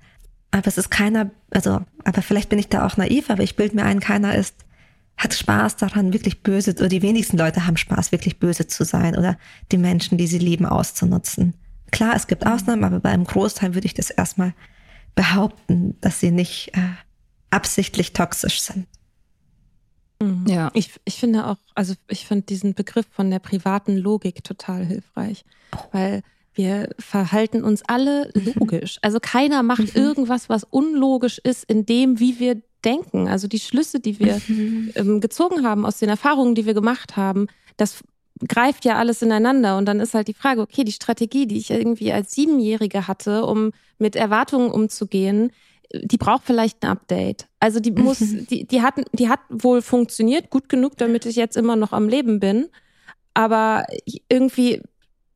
Aber 0.51 0.67
es 0.67 0.79
ist 0.79 0.91
keiner, 0.91 1.31
also, 1.51 1.81
aber 2.05 2.23
vielleicht 2.23 2.49
bin 2.49 2.59
ich 2.59 2.69
da 2.69 2.87
auch 2.87 2.97
naiv, 2.97 3.31
aber 3.31 3.43
ich 3.43 3.57
bilde 3.57 3.77
mir 3.77 3.85
ein, 3.85 4.01
keiner 4.01 4.35
ist, 4.35 4.55
hat 5.17 5.35
Spaß 5.35 5.77
daran, 5.77 6.13
wirklich 6.13 6.43
böse, 6.43 6.71
oder 6.71 6.89
die 6.89 7.03
wenigsten 7.03 7.37
Leute 7.37 7.67
haben 7.67 7.77
Spaß, 7.77 8.13
wirklich 8.13 8.39
böse 8.39 8.67
zu 8.67 8.85
sein 8.85 9.17
oder 9.17 9.37
die 9.73 9.79
Menschen, 9.79 10.17
die 10.17 10.27
sie 10.27 10.39
lieben, 10.39 10.65
auszunutzen. 10.65 11.55
Klar, 11.91 12.15
es 12.15 12.27
gibt 12.27 12.47
Ausnahmen, 12.47 12.85
aber 12.85 13.01
bei 13.01 13.11
einem 13.11 13.25
Großteil 13.25 13.75
würde 13.75 13.87
ich 13.87 13.95
das 13.95 14.11
erstmal 14.11 14.55
behaupten, 15.15 15.97
dass 16.01 16.21
sie 16.21 16.31
nicht 16.31 16.71
äh, 16.75 16.81
absichtlich 17.51 18.13
toxisch 18.13 18.61
sind. 18.61 18.87
Mhm. 20.23 20.47
Ja. 20.47 20.71
Ich, 20.75 20.93
ich 21.05 21.17
finde 21.17 21.47
auch, 21.47 21.59
also 21.75 21.95
ich 22.09 22.27
finde 22.27 22.47
diesen 22.47 22.75
Begriff 22.75 23.07
von 23.11 23.31
der 23.31 23.39
privaten 23.39 23.97
Logik 23.97 24.45
total 24.45 24.85
hilfreich, 24.85 25.45
oh. 25.75 25.79
weil 25.93 26.23
wir 26.59 26.91
verhalten 26.99 27.63
uns 27.63 27.83
alle 27.87 28.33
mhm. 28.35 28.53
logisch. 28.57 28.99
Also 29.01 29.21
keiner 29.21 29.63
macht 29.63 29.95
mhm. 29.95 30.03
irgendwas, 30.03 30.49
was 30.49 30.65
unlogisch 30.65 31.39
ist 31.39 31.65
in 31.65 31.87
dem, 31.87 32.19
wie 32.19 32.41
wir 32.41 32.61
denken. 32.85 33.29
Also 33.29 33.47
die 33.47 33.61
Schlüsse, 33.61 34.01
die 34.01 34.19
wir 34.19 34.41
mhm. 34.49 34.93
ähm, 34.97 35.21
gezogen 35.21 35.65
haben 35.65 35.87
aus 35.87 35.99
den 35.99 36.09
Erfahrungen, 36.09 36.57
die 36.57 36.67
wir 36.67 36.75
gemacht 36.75 37.17
haben, 37.17 37.47
das 37.77 38.03
greift 38.47 38.85
ja 38.85 38.97
alles 38.97 39.23
ineinander. 39.23 39.79
Und 39.79 39.87
dann 39.87 40.01
ist 40.01 40.15
halt 40.15 40.27
die 40.27 40.35
Frage, 40.35 40.61
okay, 40.61 40.83
die 40.83 40.93
Strategie, 40.93 41.47
die 41.47 41.59
ich 41.59 41.71
irgendwie 41.71 42.13
als 42.13 42.33
Siebenjährige 42.33 43.07
hatte, 43.07 43.47
um 43.47 43.71
mit 43.99 44.17
Erwartungen 44.17 44.73
umzugehen, 44.73 45.53
die 45.93 46.19
braucht 46.19 46.43
vielleicht 46.45 46.83
ein 46.83 46.91
Update. 46.91 47.47
Also 47.61 47.79
die 47.79 47.93
muss, 47.93 48.19
die, 48.19 48.67
die 48.67 48.83
hat, 48.83 48.95
die 49.13 49.29
hat 49.29 49.41
wohl 49.49 49.81
funktioniert, 49.81 50.51
gut 50.51 50.69
genug, 50.69 50.97
damit 50.97 51.25
ich 51.25 51.37
jetzt 51.37 51.57
immer 51.57 51.77
noch 51.77 51.93
am 51.93 52.09
Leben 52.09 52.41
bin. 52.41 52.67
Aber 53.33 53.87
irgendwie 54.29 54.83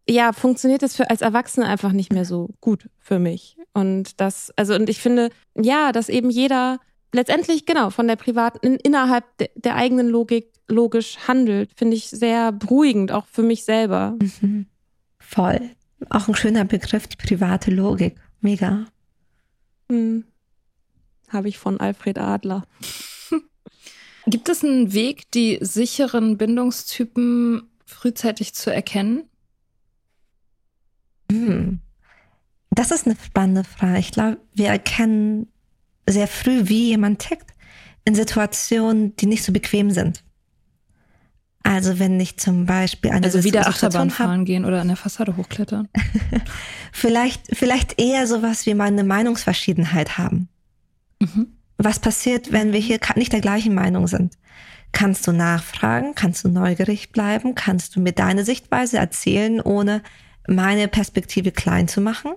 ja, 0.09 0.33
funktioniert 0.33 0.83
das 0.83 0.97
für 0.97 1.11
als 1.11 1.21
Erwachsene 1.21 1.67
einfach 1.67 1.93
nicht 1.93 2.13
mehr 2.13 2.25
so 2.25 2.51
gut 2.61 2.89
für 2.99 3.19
mich. 3.19 3.57
Und 3.73 4.21
das, 4.21 4.53
also, 4.57 4.75
und 4.75 4.89
ich 4.89 5.01
finde, 5.01 5.31
ja, 5.55 5.93
dass 5.93 6.09
eben 6.09 6.31
jeder 6.31 6.79
letztendlich, 7.13 7.67
genau, 7.67 7.91
von 7.91 8.09
der 8.09 8.17
privaten, 8.17 8.67
in, 8.67 8.77
innerhalb 8.77 9.25
de, 9.39 9.51
der 9.55 9.77
eigenen 9.77 10.09
Logik 10.09 10.53
logisch 10.69 11.19
handelt, 11.29 11.71
finde 11.77 11.97
ich 11.97 12.09
sehr 12.09 12.53
beruhigend, 12.53 13.13
auch 13.13 13.27
für 13.27 13.43
mich 13.43 13.65
selber. 13.65 14.17
Mhm. 14.21 14.67
Voll. 15.19 15.71
Auch 16.11 16.29
ein 16.29 16.35
schöner 16.35 16.65
Begriff, 16.65 17.07
die 17.07 17.17
private 17.17 17.71
Logik. 17.71 18.17
Mega. 18.41 18.87
Hm. 19.91 20.25
Habe 21.29 21.49
ich 21.49 21.59
von 21.59 21.79
Alfred 21.81 22.19
Adler. 22.19 22.65
Gibt 24.27 24.49
es 24.49 24.65
einen 24.65 24.93
Weg, 24.93 25.31
die 25.31 25.59
sicheren 25.61 26.39
Bindungstypen 26.39 27.71
frühzeitig 27.87 28.55
zu 28.55 28.73
erkennen? 28.73 29.29
Das 32.75 32.91
ist 32.91 33.07
eine 33.07 33.17
spannende 33.23 33.65
Frage. 33.65 33.99
Ich 33.99 34.13
glaube, 34.13 34.39
wir 34.55 34.69
erkennen 34.69 35.47
sehr 36.09 36.27
früh, 36.27 36.69
wie 36.69 36.89
jemand 36.89 37.21
tickt, 37.21 37.53
in 38.05 38.15
Situationen, 38.15 39.15
die 39.17 39.27
nicht 39.27 39.45
so 39.45 39.53
bequem 39.53 39.91
sind. 39.91 40.25
Also 41.63 41.99
wenn 41.99 42.19
ich 42.19 42.39
zum 42.39 42.67
Beispiel 42.67 43.13
eine 43.13 43.27
also 43.27 43.45
wieder 43.45 43.69
Achterbahn 43.69 44.11
fahren 44.11 44.45
gehen 44.45 44.65
oder 44.65 44.81
an 44.81 44.89
der 44.89 44.97
Fassade 44.97 45.37
hochklettern. 45.37 45.89
vielleicht, 46.93 47.43
vielleicht 47.57 48.01
eher 48.01 48.27
sowas 48.27 48.67
wie 48.67 48.75
mal 48.75 48.87
eine 48.87 49.05
Meinungsverschiedenheit 49.05 50.19
haben. 50.19 50.49
Mhm. 51.21 51.53
Was 51.77 52.01
passiert, 52.01 52.53
wenn 52.53 52.73
wir 52.73 52.81
hier 52.81 52.99
nicht 53.17 53.33
der 53.33 53.41
gleichen 53.41 53.75
Meinung 53.75 54.07
sind? 54.07 54.39
Kannst 54.93 55.27
du 55.27 55.33
nachfragen? 55.33 56.15
Kannst 56.15 56.45
du 56.45 56.49
neugierig 56.49 57.13
bleiben? 57.13 57.55
Kannst 57.55 57.97
du 57.97 58.01
mir 58.01 58.13
deine 58.13 58.45
Sichtweise 58.45 58.99
erzählen, 58.99 59.61
ohne 59.61 60.03
meine 60.49 60.89
Perspektive 60.89 61.53
klein 61.53 61.87
zu 61.87 62.01
machen? 62.01 62.33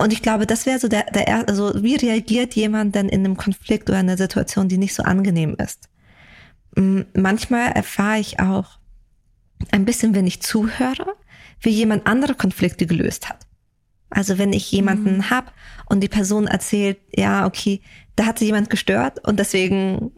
Und 0.00 0.14
ich 0.14 0.22
glaube, 0.22 0.46
das 0.46 0.64
wäre 0.64 0.78
so 0.78 0.88
der, 0.88 1.04
der 1.10 1.46
also 1.46 1.72
wie 1.82 1.94
reagiert 1.94 2.54
jemand 2.54 2.94
denn 2.94 3.10
in 3.10 3.22
einem 3.22 3.36
Konflikt 3.36 3.90
oder 3.90 3.98
einer 3.98 4.16
Situation, 4.16 4.66
die 4.66 4.78
nicht 4.78 4.94
so 4.94 5.02
angenehm 5.02 5.56
ist? 5.62 5.90
Manchmal 6.74 7.72
erfahre 7.72 8.18
ich 8.18 8.40
auch 8.40 8.78
ein 9.72 9.84
bisschen, 9.84 10.14
wenn 10.14 10.26
ich 10.26 10.40
zuhöre, 10.40 11.16
wie 11.60 11.68
jemand 11.68 12.06
andere 12.06 12.34
Konflikte 12.34 12.86
gelöst 12.86 13.28
hat. 13.28 13.46
Also 14.08 14.38
wenn 14.38 14.54
ich 14.54 14.72
jemanden 14.72 15.18
mhm. 15.18 15.30
hab 15.30 15.52
und 15.84 16.00
die 16.00 16.08
Person 16.08 16.46
erzählt, 16.46 16.96
ja, 17.14 17.44
okay, 17.44 17.82
da 18.16 18.24
hat 18.24 18.38
sich 18.38 18.46
jemand 18.46 18.70
gestört 18.70 19.22
und 19.28 19.38
deswegen 19.38 20.12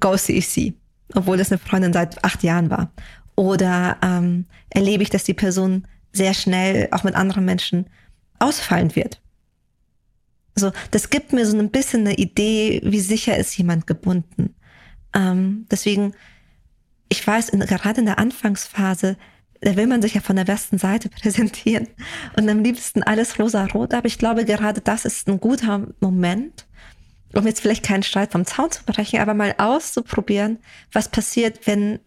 ghoste 0.00 0.32
ich 0.32 0.48
sie, 0.48 0.74
obwohl 1.14 1.38
das 1.38 1.50
eine 1.50 1.58
Freundin 1.58 1.94
seit 1.94 2.22
acht 2.22 2.42
Jahren 2.42 2.68
war. 2.68 2.92
Oder 3.36 3.96
ähm, 4.02 4.44
erlebe 4.68 5.02
ich, 5.02 5.08
dass 5.08 5.24
die 5.24 5.32
Person 5.32 5.86
sehr 6.12 6.34
schnell 6.34 6.88
auch 6.90 7.04
mit 7.04 7.14
anderen 7.14 7.46
Menschen 7.46 7.86
ausfallen 8.44 8.94
wird. 8.94 9.20
So, 10.56 10.70
das 10.90 11.10
gibt 11.10 11.32
mir 11.32 11.46
so 11.46 11.58
ein 11.58 11.70
bisschen 11.70 12.02
eine 12.02 12.14
Idee, 12.14 12.80
wie 12.84 13.00
sicher 13.00 13.36
ist 13.36 13.56
jemand 13.56 13.86
gebunden. 13.86 14.54
Ähm, 15.14 15.66
deswegen, 15.70 16.14
ich 17.08 17.26
weiß, 17.26 17.48
in, 17.48 17.60
gerade 17.60 18.00
in 18.00 18.06
der 18.06 18.18
Anfangsphase, 18.18 19.16
da 19.60 19.76
will 19.76 19.86
man 19.86 20.02
sich 20.02 20.14
ja 20.14 20.20
von 20.20 20.36
der 20.36 20.44
besten 20.44 20.78
Seite 20.78 21.08
präsentieren 21.22 21.88
und 22.36 22.48
am 22.48 22.62
liebsten 22.62 23.02
alles 23.02 23.38
rosa-rot. 23.38 23.94
Aber 23.94 24.06
ich 24.06 24.18
glaube, 24.18 24.44
gerade 24.44 24.80
das 24.80 25.04
ist 25.04 25.28
ein 25.28 25.40
guter 25.40 25.88
Moment, 26.00 26.66
um 27.34 27.46
jetzt 27.46 27.60
vielleicht 27.60 27.84
keinen 27.84 28.04
Streit 28.04 28.32
vom 28.32 28.44
Zaun 28.44 28.70
zu 28.70 28.84
brechen, 28.84 29.20
aber 29.20 29.34
mal 29.34 29.54
auszuprobieren, 29.58 30.58
was 30.92 31.08
passiert, 31.08 31.66
wenn 31.66 31.98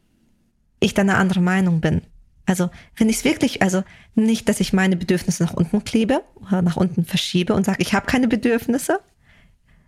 ich 0.80 0.94
dann 0.94 1.10
eine 1.10 1.20
andere 1.20 1.42
Meinung 1.42 1.82
bin. 1.82 2.02
Also 2.48 2.70
wenn 2.96 3.10
ich 3.10 3.18
es 3.18 3.26
wirklich, 3.26 3.62
also 3.62 3.84
nicht, 4.16 4.50
dass 4.50 4.62
ich 4.62 4.74
meine 4.74 4.96
Bedürfnisse 4.96 5.44
nach 5.44 5.54
unten 5.54 5.84
klebe 5.84 6.24
oder 6.36 6.62
nach 6.62 6.78
unten 6.78 7.06
verschiebe 7.06 7.54
und 7.54 7.66
sage, 7.66 7.82
ich 7.82 7.94
habe 7.94 8.08
keine 8.08 8.30
Bedürfnisse 8.30 9.02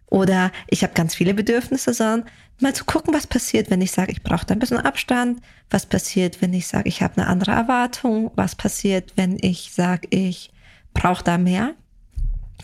oder 0.08 0.52
ich 0.68 0.84
habe 0.84 0.94
ganz 0.94 1.16
viele 1.16 1.34
Bedürfnisse, 1.34 1.94
sondern 1.94 2.26
mal 2.60 2.76
zu 2.76 2.84
gucken, 2.84 3.14
was 3.14 3.28
passiert, 3.28 3.72
wenn 3.72 3.82
ich 3.82 3.92
sage, 3.92 4.12
ich 4.12 4.24
brauche 4.24 4.46
da 4.46 4.54
ein 4.54 4.60
bisschen 4.60 4.78
Abstand, 4.78 5.42
was 5.70 5.86
passiert, 5.86 6.42
wenn 6.42 6.54
ich 6.54 6.68
sage, 6.68 6.90
ich 6.90 7.02
habe 7.02 7.18
eine 7.18 7.28
andere 7.28 7.52
Erwartung, 7.52 8.32
was 8.36 8.56
passiert, 8.56 9.14
wenn 9.16 9.38
ich 9.40 9.72
sage, 9.74 10.08
ich 10.10 10.52
brauche 10.94 11.24
da 11.24 11.38
mehr. 11.38 11.76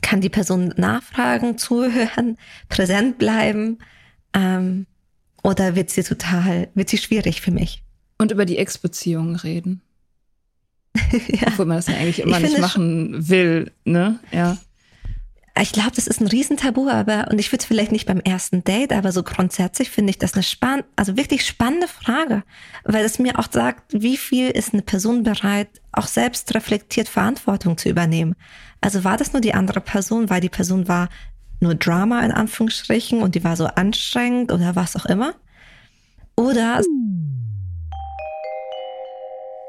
Kann 0.02 0.20
die 0.20 0.30
Person 0.30 0.74
nachfragen, 0.76 1.58
zuhören, 1.58 2.38
präsent 2.68 3.18
bleiben 3.18 3.80
ähm, 4.34 4.88
oder 5.42 5.78
wird 5.78 5.90
sie 5.90 6.04
total, 6.04 6.68
wird 6.74 6.90
sie 6.90 6.98
schwierig 6.98 7.40
für 7.40 7.52
mich? 7.52 7.85
Und 8.18 8.32
über 8.32 8.46
die 8.46 8.58
Ex-Beziehungen 8.58 9.36
reden. 9.36 9.82
ja. 11.12 11.48
Obwohl 11.48 11.66
man 11.66 11.78
das 11.78 11.88
ja 11.88 11.96
eigentlich 11.96 12.20
immer 12.20 12.40
nicht 12.40 12.60
machen 12.60 13.30
will, 13.30 13.72
ne? 13.84 14.20
Ja. 14.32 14.58
Ich 15.62 15.72
glaube, 15.72 15.92
das 15.96 16.08
ist 16.08 16.20
ein 16.20 16.28
Riesentabu, 16.28 16.90
aber, 16.90 17.30
und 17.32 17.40
ich 17.40 17.50
würde 17.50 17.62
es 17.62 17.66
vielleicht 17.66 17.94
nicht 17.94 18.08
beim 18.08 18.20
ersten 18.20 18.66
Date, 18.66 18.92
aber 18.92 19.14
so 19.14 19.24
grundsätzlich 19.24 19.90
finde 19.90 20.10
ich 20.10 20.18
das 20.18 20.34
eine 20.34 20.44
spann 20.44 20.84
also 20.98 21.16
wirklich 21.16 21.46
spannende 21.46 21.88
Frage, 21.88 22.44
weil 22.84 23.06
es 23.06 23.20
mir 23.20 23.40
auch 23.40 23.50
sagt, 23.50 23.94
wie 23.94 24.18
viel 24.18 24.50
ist 24.50 24.74
eine 24.74 24.82
Person 24.82 25.24
bereit, 25.24 25.70
auch 25.94 26.08
selbst 26.08 26.54
reflektiert 26.54 27.08
Verantwortung 27.08 27.78
zu 27.78 27.88
übernehmen. 27.88 28.36
Also 28.82 29.06
war 29.06 29.16
das 29.16 29.32
nur 29.32 29.42
die 29.42 29.54
andere 29.54 29.80
Person, 29.80 30.30
weil 30.30 30.42
die 30.42 30.50
Person 30.50 30.90
war 30.90 31.08
nur 31.62 31.76
Drama 31.76 32.20
in 32.26 32.32
Anführungsstrichen 32.32 33.22
und 33.22 33.36
die 33.36 33.46
war 33.46 33.56
so 33.56 33.66
anstrengend 33.66 34.52
oder 34.52 34.76
was 34.76 34.98
auch 34.98 35.06
immer? 35.06 35.36
Oder 36.36 36.82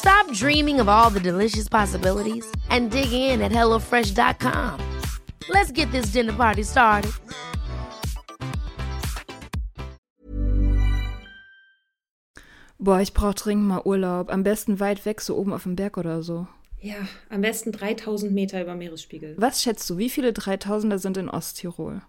Stop 0.00 0.32
dreaming 0.32 0.80
of 0.80 0.88
all 0.88 1.10
the 1.10 1.20
delicious 1.20 1.68
possibilities 1.68 2.46
and 2.70 2.90
dig 2.90 3.12
in 3.12 3.42
at 3.42 3.52
HelloFresh.com. 3.52 4.80
Let's 5.48 5.70
get 5.72 5.90
this 5.92 6.10
dinner 6.12 6.32
party 6.32 6.62
started. 6.64 7.12
Boah, 12.78 13.02
ich 13.02 13.12
brauche 13.12 13.34
dringend 13.34 13.68
mal 13.68 13.82
Urlaub. 13.84 14.30
Am 14.30 14.42
besten 14.42 14.80
weit 14.80 15.04
weg, 15.04 15.20
so 15.20 15.36
oben 15.36 15.52
auf 15.52 15.64
dem 15.64 15.76
Berg 15.76 15.98
oder 15.98 16.22
so. 16.22 16.46
Ja, 16.80 17.06
am 17.28 17.42
besten 17.42 17.70
3000 17.70 18.32
Meter 18.32 18.62
über 18.62 18.74
Meeresspiegel. 18.74 19.34
Was 19.36 19.62
schätzt 19.62 19.90
du, 19.90 19.98
wie 19.98 20.08
viele 20.08 20.30
3000er 20.30 20.96
sind 20.96 21.18
in 21.18 21.28
Osttirol? 21.28 22.00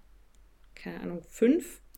Keine 0.76 1.02
Ahnung, 1.02 1.24
fünf? 1.28 1.81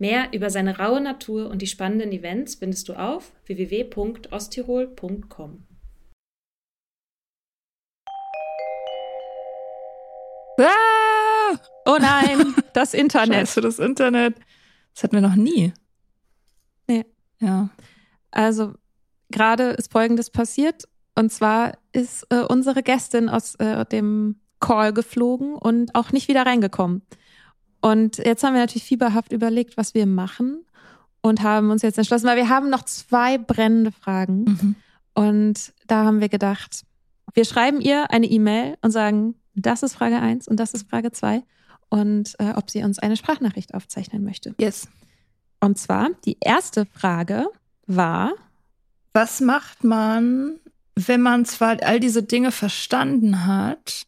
Mehr 0.00 0.32
über 0.32 0.48
seine 0.48 0.78
raue 0.78 1.02
Natur 1.02 1.50
und 1.50 1.60
die 1.60 1.66
spannenden 1.66 2.10
Events 2.10 2.54
findest 2.54 2.88
du 2.88 2.94
auf 2.94 3.32
www.osttirol.com. 3.44 5.66
Ah! 10.58 11.58
Oh 11.84 11.98
nein, 12.00 12.54
das 12.72 12.94
Internet. 12.94 13.48
Scheiße, 13.48 13.60
das 13.60 13.78
Internet. 13.78 14.36
Das 14.94 15.04
hatten 15.04 15.16
wir 15.16 15.20
noch 15.20 15.34
nie. 15.34 15.74
Nee. 16.88 17.04
Ja. 17.40 17.68
Also, 18.30 18.72
gerade 19.28 19.72
ist 19.72 19.92
Folgendes 19.92 20.30
passiert. 20.30 20.88
Und 21.14 21.30
zwar 21.30 21.76
ist 21.92 22.26
äh, 22.30 22.40
unsere 22.40 22.82
Gästin 22.82 23.28
aus 23.28 23.54
äh, 23.56 23.84
dem 23.84 24.40
Call 24.60 24.94
geflogen 24.94 25.56
und 25.56 25.94
auch 25.94 26.12
nicht 26.12 26.28
wieder 26.28 26.46
reingekommen. 26.46 27.02
Und 27.80 28.18
jetzt 28.18 28.44
haben 28.44 28.54
wir 28.54 28.60
natürlich 28.60 28.84
fieberhaft 28.84 29.32
überlegt, 29.32 29.76
was 29.76 29.94
wir 29.94 30.06
machen 30.06 30.64
und 31.22 31.42
haben 31.42 31.70
uns 31.70 31.82
jetzt 31.82 31.98
entschlossen, 31.98 32.26
weil 32.26 32.36
wir 32.36 32.48
haben 32.48 32.70
noch 32.70 32.84
zwei 32.84 33.38
brennende 33.38 33.92
Fragen. 33.92 34.44
Mhm. 34.44 34.76
Und 35.14 35.72
da 35.86 36.04
haben 36.04 36.20
wir 36.20 36.28
gedacht, 36.28 36.84
wir 37.34 37.44
schreiben 37.44 37.80
ihr 37.80 38.10
eine 38.10 38.26
E-Mail 38.26 38.76
und 38.82 38.90
sagen, 38.90 39.34
das 39.54 39.82
ist 39.82 39.94
Frage 39.94 40.20
1 40.20 40.48
und 40.48 40.58
das 40.58 40.72
ist 40.72 40.88
Frage 40.88 41.12
2 41.12 41.42
und 41.88 42.34
äh, 42.38 42.52
ob 42.54 42.70
sie 42.70 42.82
uns 42.82 42.98
eine 42.98 43.16
Sprachnachricht 43.16 43.74
aufzeichnen 43.74 44.24
möchte. 44.24 44.54
Yes. 44.58 44.88
Und 45.60 45.78
zwar, 45.78 46.10
die 46.24 46.38
erste 46.40 46.86
Frage 46.86 47.46
war, 47.86 48.32
was 49.12 49.40
macht 49.40 49.84
man, 49.84 50.58
wenn 50.94 51.20
man 51.20 51.44
zwar 51.44 51.82
all 51.82 52.00
diese 52.00 52.22
Dinge 52.22 52.52
verstanden 52.52 53.46
hat, 53.46 54.06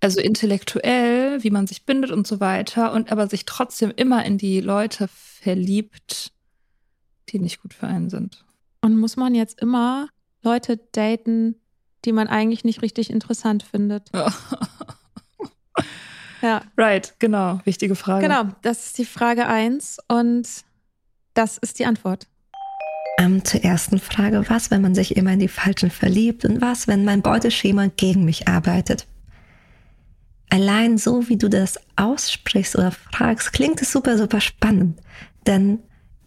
also 0.00 0.20
intellektuell, 0.20 1.42
wie 1.42 1.50
man 1.50 1.66
sich 1.66 1.84
bindet 1.84 2.10
und 2.10 2.26
so 2.26 2.40
weiter, 2.40 2.92
und 2.92 3.12
aber 3.12 3.28
sich 3.28 3.44
trotzdem 3.44 3.92
immer 3.94 4.24
in 4.24 4.38
die 4.38 4.60
Leute 4.60 5.08
verliebt, 5.08 6.32
die 7.28 7.38
nicht 7.38 7.62
gut 7.62 7.74
für 7.74 7.86
einen 7.86 8.10
sind. 8.10 8.44
Und 8.80 8.98
muss 8.98 9.16
man 9.16 9.34
jetzt 9.34 9.60
immer 9.60 10.08
Leute 10.42 10.78
daten, 10.92 11.56
die 12.04 12.12
man 12.12 12.28
eigentlich 12.28 12.64
nicht 12.64 12.82
richtig 12.82 13.10
interessant 13.10 13.62
findet? 13.62 14.10
ja. 16.42 16.62
Right, 16.78 17.14
genau. 17.18 17.60
Wichtige 17.64 17.94
Frage. 17.94 18.26
Genau, 18.26 18.44
das 18.62 18.86
ist 18.86 18.98
die 18.98 19.04
Frage 19.04 19.46
eins 19.46 19.98
und 20.08 20.48
das 21.34 21.58
ist 21.58 21.78
die 21.78 21.84
Antwort. 21.84 22.26
Ähm, 23.18 23.44
zur 23.44 23.62
ersten 23.62 23.98
Frage, 23.98 24.48
was, 24.48 24.70
wenn 24.70 24.80
man 24.80 24.94
sich 24.94 25.14
immer 25.16 25.34
in 25.34 25.40
die 25.40 25.48
Falschen 25.48 25.90
verliebt 25.90 26.46
und 26.46 26.62
was, 26.62 26.88
wenn 26.88 27.04
mein 27.04 27.20
Beuteschema 27.20 27.88
gegen 27.88 28.24
mich 28.24 28.48
arbeitet? 28.48 29.06
Allein 30.50 30.98
so, 30.98 31.28
wie 31.28 31.36
du 31.36 31.48
das 31.48 31.78
aussprichst 31.96 32.76
oder 32.76 32.90
fragst, 32.90 33.52
klingt 33.52 33.80
es 33.80 33.92
super, 33.92 34.18
super 34.18 34.40
spannend. 34.40 35.00
Denn 35.46 35.78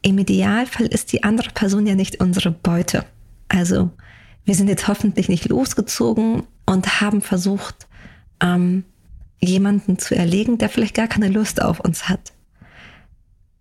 im 0.01 0.17
Idealfall 0.17 0.87
ist 0.87 1.11
die 1.11 1.23
andere 1.23 1.49
Person 1.49 1.85
ja 1.85 1.95
nicht 1.95 2.21
unsere 2.21 2.51
Beute. 2.51 3.05
Also 3.49 3.91
wir 4.45 4.55
sind 4.55 4.69
jetzt 4.69 4.87
hoffentlich 4.87 5.29
nicht 5.29 5.49
losgezogen 5.49 6.43
und 6.65 7.01
haben 7.01 7.21
versucht, 7.21 7.87
ähm, 8.41 8.85
jemanden 9.39 9.99
zu 9.99 10.15
erlegen, 10.15 10.57
der 10.57 10.69
vielleicht 10.69 10.95
gar 10.95 11.07
keine 11.07 11.27
Lust 11.27 11.61
auf 11.61 11.79
uns 11.79 12.07
hat. 12.07 12.33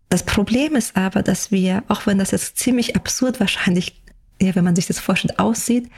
Das 0.09 0.25
Problem 0.25 0.77
ist 0.77 0.97
aber, 0.97 1.23
dass 1.23 1.51
wir, 1.51 1.83
auch 1.89 2.07
wenn 2.07 2.19
das 2.19 2.33
jetzt 2.33 2.59
ziemlich 2.59 2.97
absurd 2.97 3.41
wahrscheinlich, 3.41 4.03
ja, 4.41 4.55
wenn 4.55 4.65
man 4.65 4.77
sich 4.77 4.87
das 4.87 4.99
vorstellt, 4.99 5.39
aussieht, 5.39 5.89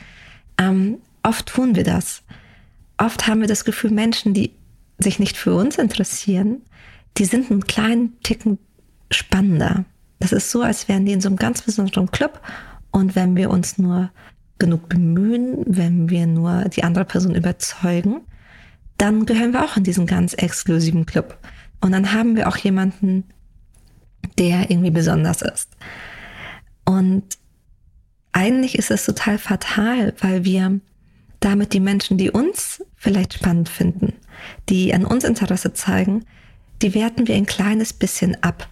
ähm, 0.59 0.98
oft 1.22 1.46
tun 1.46 1.74
wir 1.74 1.85
das. 1.85 2.22
Oft 2.96 3.26
haben 3.26 3.40
wir 3.40 3.48
das 3.48 3.64
Gefühl, 3.64 3.90
Menschen, 3.90 4.35
die 4.35 4.52
sich 4.98 5.18
nicht 5.18 5.37
für 5.37 5.54
uns 5.54 5.78
interessieren, 5.78 6.62
die 7.16 7.24
sind 7.24 7.50
einen 7.50 7.66
kleinen 7.66 8.20
Ticken 8.22 8.59
spannender. 9.11 9.85
Das 10.20 10.33
ist 10.33 10.50
so, 10.50 10.62
als 10.62 10.88
wären 10.88 11.04
die 11.04 11.12
in 11.12 11.20
so 11.20 11.28
einem 11.28 11.37
ganz 11.37 11.62
besonderen 11.62 12.11
Club 12.11 12.40
und 12.90 13.16
wenn 13.16 13.37
wir 13.37 13.50
uns 13.50 13.78
nur 13.78 14.11
genug 14.59 14.88
bemühen, 14.88 15.64
wenn 15.66 16.09
wir 16.11 16.26
nur 16.26 16.64
die 16.68 16.85
andere 16.85 17.04
Person 17.04 17.35
überzeugen, 17.35 18.20
dann 18.98 19.26
gehören 19.26 19.52
wir 19.52 19.64
auch 19.64 19.76
in 19.76 19.85
diesen 19.85 20.07
ganz 20.07 20.33
exklusiven 20.35 21.04
Club. 21.04 21.37
Und 21.80 21.92
dann 21.92 22.12
haben 22.12 22.37
wir 22.37 22.48
auch 22.48 22.57
jemanden, 22.57 23.24
der 24.38 24.70
irgendwie 24.70 24.92
besonders 24.92 25.42
ist. 25.42 25.70
Und 26.85 27.24
eigentlich 28.33 28.78
ist 28.78 28.90
es 28.90 29.04
total 29.04 29.38
fatal, 29.38 30.14
weil 30.20 30.44
wir 30.44 30.80
damit 31.44 31.72
die 31.72 31.80
Menschen, 31.80 32.16
die 32.16 32.30
uns 32.30 32.83
vielleicht 32.96 33.35
spannend 33.35 33.68
finden, 33.68 34.14
die 34.68 34.94
an 34.94 35.04
uns 35.04 35.24
Interesse 35.24 35.72
zeigen, 35.74 36.24
die 36.83 36.94
werten 36.94 37.28
wir 37.28 37.35
ein 37.35 37.46
kleines 37.46 37.92
bisschen 37.92 38.42
ab. 38.42 38.68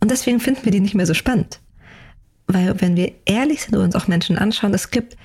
Und 0.00 0.10
deswegen 0.10 0.40
finden 0.40 0.64
wir 0.64 0.72
die 0.72 0.80
nicht 0.80 0.94
mehr 0.94 1.06
so 1.06 1.14
spannend. 1.14 1.60
Weil 2.46 2.80
wenn 2.80 2.96
wir 2.96 3.12
ehrlich 3.26 3.62
sind 3.62 3.76
und 3.76 3.84
uns 3.84 3.94
auch 3.94 4.08
Menschen 4.08 4.36
anschauen, 4.38 4.74
es 4.74 4.90
gibt 4.90 5.16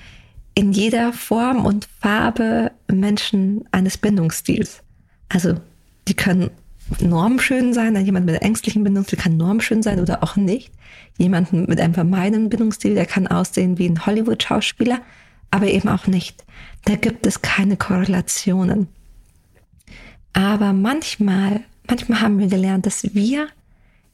in 0.54 0.72
jeder 0.72 1.12
Form 1.12 1.66
und 1.66 1.88
Farbe 2.00 2.70
Menschen 2.90 3.64
eines 3.72 3.98
Bindungsstils. 3.98 4.82
Also 5.28 5.54
die 6.08 6.14
können 6.14 6.50
normschön 7.00 7.74
sein, 7.74 7.96
jemand 8.04 8.26
mit 8.26 8.36
einem 8.36 8.46
ängstlichen 8.46 8.84
Bindungsstil 8.84 9.18
kann 9.18 9.36
normschön 9.36 9.82
sein 9.82 9.98
oder 9.98 10.22
auch 10.22 10.36
nicht. 10.36 10.72
Jemanden 11.18 11.66
mit 11.66 11.80
einem 11.80 11.94
vermeidenden 11.94 12.48
Bindungsstil, 12.48 12.94
der 12.94 13.06
kann 13.06 13.26
aussehen 13.26 13.76
wie 13.76 13.88
ein 13.88 14.06
Hollywood-Schauspieler, 14.06 15.00
aber 15.50 15.66
eben 15.66 15.88
auch 15.88 16.06
nicht. 16.06 16.44
Da 16.86 16.94
gibt 16.94 17.26
es 17.26 17.42
keine 17.42 17.76
Korrelationen. 17.76 18.86
Aber 20.32 20.72
manchmal, 20.72 21.64
manchmal 21.88 22.20
haben 22.20 22.38
wir 22.38 22.46
gelernt, 22.46 22.86
dass 22.86 23.12
wir 23.12 23.48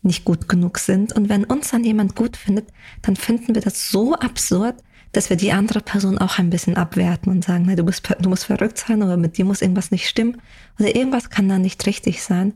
nicht 0.00 0.24
gut 0.24 0.48
genug 0.48 0.78
sind. 0.78 1.12
Und 1.12 1.28
wenn 1.28 1.44
uns 1.44 1.70
dann 1.70 1.84
jemand 1.84 2.16
gut 2.16 2.36
findet, 2.36 2.68
dann 3.02 3.14
finden 3.14 3.54
wir 3.54 3.60
das 3.60 3.90
so 3.90 4.14
absurd, 4.14 4.76
dass 5.12 5.28
wir 5.28 5.36
die 5.36 5.52
andere 5.52 5.80
Person 5.80 6.16
auch 6.16 6.38
ein 6.38 6.48
bisschen 6.48 6.76
abwerten 6.76 7.30
und 7.30 7.44
sagen, 7.44 7.64
na, 7.66 7.74
du, 7.74 7.84
bist, 7.84 8.08
du 8.18 8.28
musst 8.30 8.46
verrückt 8.46 8.78
sein 8.78 9.02
oder 9.02 9.18
mit 9.18 9.36
dir 9.36 9.44
muss 9.44 9.60
irgendwas 9.60 9.90
nicht 9.90 10.08
stimmen 10.08 10.40
oder 10.80 10.96
irgendwas 10.96 11.28
kann 11.28 11.50
da 11.50 11.58
nicht 11.58 11.84
richtig 11.84 12.22
sein, 12.22 12.54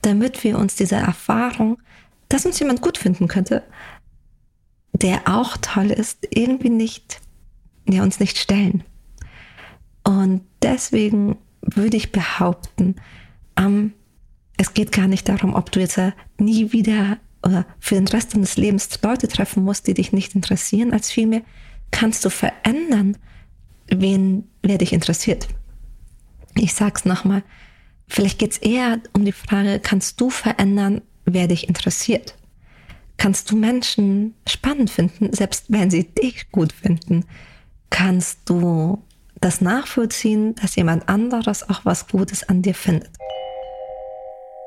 damit 0.00 0.42
wir 0.44 0.58
uns 0.58 0.76
diese 0.76 0.96
Erfahrung, 0.96 1.78
dass 2.30 2.46
uns 2.46 2.58
jemand 2.58 2.80
gut 2.80 2.96
finden 2.96 3.28
könnte, 3.28 3.62
der 4.94 5.28
auch 5.28 5.58
toll 5.58 5.90
ist, 5.90 6.26
irgendwie 6.30 6.70
nicht, 6.70 7.20
ja, 7.86 8.02
uns 8.02 8.18
nicht 8.18 8.38
stellen. 8.38 8.82
Und 10.08 10.40
deswegen 10.62 11.36
würde 11.60 11.98
ich 11.98 12.12
behaupten, 12.12 12.94
ähm, 13.58 13.92
es 14.56 14.72
geht 14.72 14.90
gar 14.90 15.06
nicht 15.06 15.28
darum, 15.28 15.54
ob 15.54 15.70
du 15.70 15.80
jetzt 15.80 16.00
nie 16.38 16.72
wieder 16.72 17.18
oder 17.42 17.66
für 17.78 17.96
den 17.96 18.08
Rest 18.08 18.32
deines 18.32 18.56
Lebens 18.56 18.88
Leute 19.02 19.28
treffen 19.28 19.64
musst, 19.64 19.86
die 19.86 19.92
dich 19.92 20.12
nicht 20.12 20.34
interessieren, 20.34 20.94
als 20.94 21.10
vielmehr 21.10 21.42
kannst 21.90 22.24
du 22.24 22.30
verändern, 22.30 23.18
wen, 23.88 24.48
wer 24.62 24.78
dich 24.78 24.94
interessiert. 24.94 25.46
Ich 26.54 26.72
sag's 26.72 27.04
nochmal, 27.04 27.42
vielleicht 28.06 28.38
geht's 28.38 28.56
eher 28.56 29.00
um 29.12 29.26
die 29.26 29.32
Frage, 29.32 29.78
kannst 29.78 30.22
du 30.22 30.30
verändern, 30.30 31.02
wer 31.26 31.48
dich 31.48 31.68
interessiert? 31.68 32.34
Kannst 33.18 33.50
du 33.50 33.56
Menschen 33.56 34.32
spannend 34.48 34.88
finden, 34.88 35.34
selbst 35.34 35.66
wenn 35.68 35.90
sie 35.90 36.04
dich 36.04 36.50
gut 36.50 36.72
finden? 36.72 37.26
Kannst 37.90 38.48
du 38.48 39.02
das 39.40 39.60
nachvollziehen, 39.60 40.54
dass 40.56 40.76
jemand 40.76 41.08
anderes 41.08 41.68
auch 41.68 41.84
was 41.84 42.08
Gutes 42.08 42.48
an 42.48 42.62
dir 42.62 42.74
findet? 42.74 43.10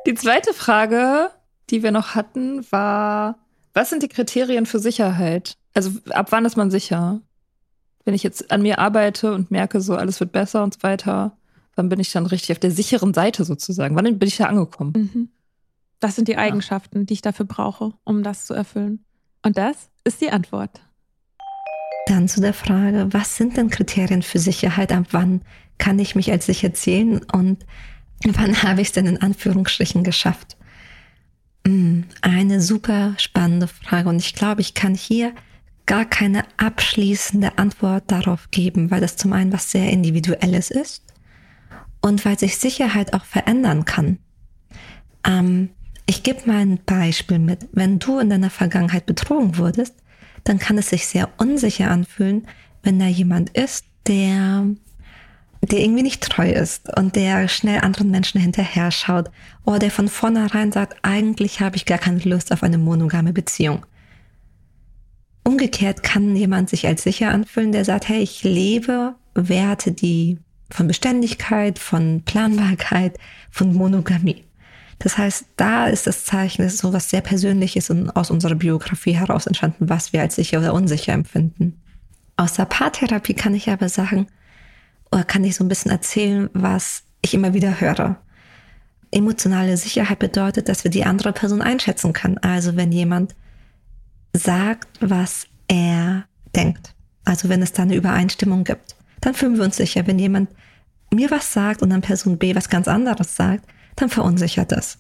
Die 0.07 0.15
zweite 0.15 0.53
Frage, 0.53 1.29
die 1.69 1.83
wir 1.83 1.91
noch 1.91 2.15
hatten, 2.15 2.65
war, 2.71 3.37
was 3.73 3.89
sind 3.89 4.03
die 4.03 4.07
Kriterien 4.07 4.65
für 4.65 4.79
Sicherheit? 4.79 5.57
Also 5.73 5.91
ab 6.09 6.27
wann 6.31 6.45
ist 6.45 6.57
man 6.57 6.71
sicher? 6.71 7.21
Wenn 8.03 8.13
ich 8.13 8.23
jetzt 8.23 8.51
an 8.51 8.61
mir 8.61 8.79
arbeite 8.79 9.33
und 9.33 9.51
merke, 9.51 9.79
so 9.79 9.95
alles 9.95 10.19
wird 10.19 10.31
besser 10.31 10.63
und 10.63 10.73
so 10.73 10.83
weiter, 10.83 11.37
wann 11.75 11.89
bin 11.89 11.99
ich 11.99 12.11
dann 12.11 12.25
richtig 12.25 12.51
auf 12.51 12.59
der 12.59 12.71
sicheren 12.71 13.13
Seite 13.13 13.45
sozusagen? 13.45 13.95
Wann 13.95 14.17
bin 14.17 14.27
ich 14.27 14.37
da 14.37 14.45
angekommen? 14.45 14.93
Mhm. 14.95 15.29
Das 15.99 16.15
sind 16.15 16.27
die 16.27 16.37
Eigenschaften, 16.37 16.99
ja. 16.99 17.03
die 17.05 17.13
ich 17.13 17.21
dafür 17.21 17.45
brauche, 17.45 17.93
um 18.03 18.23
das 18.23 18.47
zu 18.47 18.55
erfüllen. 18.55 19.05
Und 19.43 19.57
das 19.57 19.89
ist 20.03 20.19
die 20.21 20.31
Antwort. 20.31 20.81
Dann 22.21 22.27
zu 22.27 22.39
der 22.39 22.53
Frage, 22.53 23.07
was 23.09 23.35
sind 23.35 23.57
denn 23.57 23.71
Kriterien 23.71 24.21
für 24.21 24.37
Sicherheit? 24.37 24.91
Ab 24.91 25.05
wann 25.09 25.41
kann 25.79 25.97
ich 25.97 26.13
mich 26.13 26.31
als 26.31 26.45
sicher 26.45 26.71
zählen 26.71 27.23
und 27.33 27.65
wann 28.23 28.61
habe 28.61 28.81
ich 28.81 28.89
es 28.89 28.93
denn 28.93 29.07
in 29.07 29.19
Anführungsstrichen 29.19 30.03
geschafft? 30.03 30.55
Hm, 31.65 32.03
eine 32.21 32.61
super 32.61 33.15
spannende 33.17 33.67
Frage 33.67 34.07
und 34.07 34.17
ich 34.17 34.35
glaube, 34.35 34.61
ich 34.61 34.75
kann 34.75 34.93
hier 34.93 35.33
gar 35.87 36.05
keine 36.05 36.43
abschließende 36.57 37.57
Antwort 37.57 38.03
darauf 38.05 38.51
geben, 38.51 38.91
weil 38.91 39.01
das 39.01 39.17
zum 39.17 39.33
einen 39.33 39.51
was 39.51 39.71
sehr 39.71 39.89
Individuelles 39.89 40.69
ist 40.69 41.03
und 42.01 42.23
weil 42.23 42.37
sich 42.37 42.59
Sicherheit 42.59 43.15
auch 43.15 43.25
verändern 43.25 43.85
kann. 43.85 44.19
Ähm, 45.25 45.71
ich 46.05 46.21
gebe 46.21 46.45
mal 46.45 46.59
ein 46.59 46.79
Beispiel 46.85 47.39
mit. 47.39 47.67
Wenn 47.71 47.97
du 47.97 48.19
in 48.19 48.29
deiner 48.29 48.51
Vergangenheit 48.51 49.07
betrogen 49.07 49.57
wurdest, 49.57 49.95
dann 50.43 50.59
kann 50.59 50.77
es 50.77 50.89
sich 50.89 51.07
sehr 51.07 51.29
unsicher 51.37 51.89
anfühlen, 51.89 52.47
wenn 52.83 52.99
da 52.99 53.05
jemand 53.05 53.51
ist, 53.51 53.85
der, 54.07 54.65
der 55.61 55.79
irgendwie 55.79 56.03
nicht 56.03 56.23
treu 56.23 56.49
ist 56.49 56.97
und 56.97 57.15
der 57.15 57.47
schnell 57.47 57.81
anderen 57.81 58.09
Menschen 58.11 58.41
hinterher 58.41 58.91
schaut 58.91 59.29
oder 59.65 59.79
der 59.79 59.91
von 59.91 60.07
vornherein 60.07 60.71
sagt, 60.71 60.97
eigentlich 61.03 61.59
habe 61.59 61.75
ich 61.75 61.85
gar 61.85 61.99
keine 61.99 62.19
Lust 62.19 62.51
auf 62.51 62.63
eine 62.63 62.77
monogame 62.77 63.33
Beziehung. 63.33 63.85
Umgekehrt 65.43 66.03
kann 66.03 66.35
jemand 66.35 66.69
sich 66.69 66.87
als 66.87 67.03
sicher 67.03 67.31
anfühlen, 67.31 67.71
der 67.71 67.85
sagt, 67.85 68.09
hey, 68.09 68.21
ich 68.21 68.43
lebe 68.43 69.15
Werte, 69.33 69.91
die 69.91 70.37
von 70.69 70.87
Beständigkeit, 70.87 71.79
von 71.79 72.23
Planbarkeit, 72.23 73.17
von 73.49 73.73
Monogamie. 73.73 74.43
Das 75.03 75.17
heißt, 75.17 75.45
da 75.57 75.87
ist 75.87 76.05
das 76.05 76.25
Zeichen, 76.25 76.61
das 76.61 76.75
ist 76.75 76.81
so 76.81 76.93
was 76.93 77.09
sehr 77.09 77.21
Persönliches 77.21 77.89
und 77.89 78.11
aus 78.11 78.29
unserer 78.29 78.53
Biografie 78.53 79.13
heraus 79.13 79.47
entstanden, 79.47 79.89
was 79.89 80.13
wir 80.13 80.21
als 80.21 80.35
sicher 80.35 80.59
oder 80.59 80.75
unsicher 80.75 81.13
empfinden. 81.13 81.81
Aus 82.37 82.53
der 82.53 82.65
Paartherapie 82.65 83.33
kann 83.33 83.55
ich 83.55 83.67
aber 83.71 83.89
sagen, 83.89 84.27
oder 85.11 85.23
kann 85.23 85.43
ich 85.43 85.55
so 85.55 85.63
ein 85.63 85.69
bisschen 85.69 85.89
erzählen, 85.89 86.51
was 86.53 87.01
ich 87.23 87.33
immer 87.33 87.55
wieder 87.55 87.81
höre. 87.81 88.17
Emotionale 89.09 89.75
Sicherheit 89.75 90.19
bedeutet, 90.19 90.69
dass 90.69 90.83
wir 90.83 90.91
die 90.91 91.03
andere 91.03 91.33
Person 91.33 91.63
einschätzen 91.63 92.13
können. 92.13 92.37
Also 92.37 92.75
wenn 92.75 92.91
jemand 92.91 93.35
sagt, 94.33 94.99
was 95.01 95.47
er 95.67 96.25
denkt. 96.55 96.93
Also 97.25 97.49
wenn 97.49 97.63
es 97.63 97.73
da 97.73 97.81
eine 97.81 97.95
Übereinstimmung 97.95 98.65
gibt, 98.65 98.95
dann 99.19 99.33
fühlen 99.33 99.57
wir 99.57 99.63
uns 99.63 99.77
sicher. 99.77 100.05
Wenn 100.05 100.19
jemand 100.19 100.51
mir 101.11 101.31
was 101.31 101.51
sagt 101.51 101.81
und 101.81 101.89
dann 101.89 102.01
Person 102.01 102.37
B 102.37 102.53
was 102.55 102.69
ganz 102.69 102.87
anderes 102.87 103.35
sagt, 103.35 103.65
dann 103.95 104.09
verunsichert 104.09 104.71
das. 104.71 104.99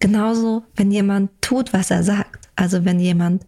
Genauso, 0.00 0.64
wenn 0.76 0.90
jemand 0.90 1.30
tut, 1.40 1.72
was 1.72 1.90
er 1.90 2.02
sagt. 2.02 2.48
Also 2.56 2.84
wenn 2.84 3.00
jemand 3.00 3.46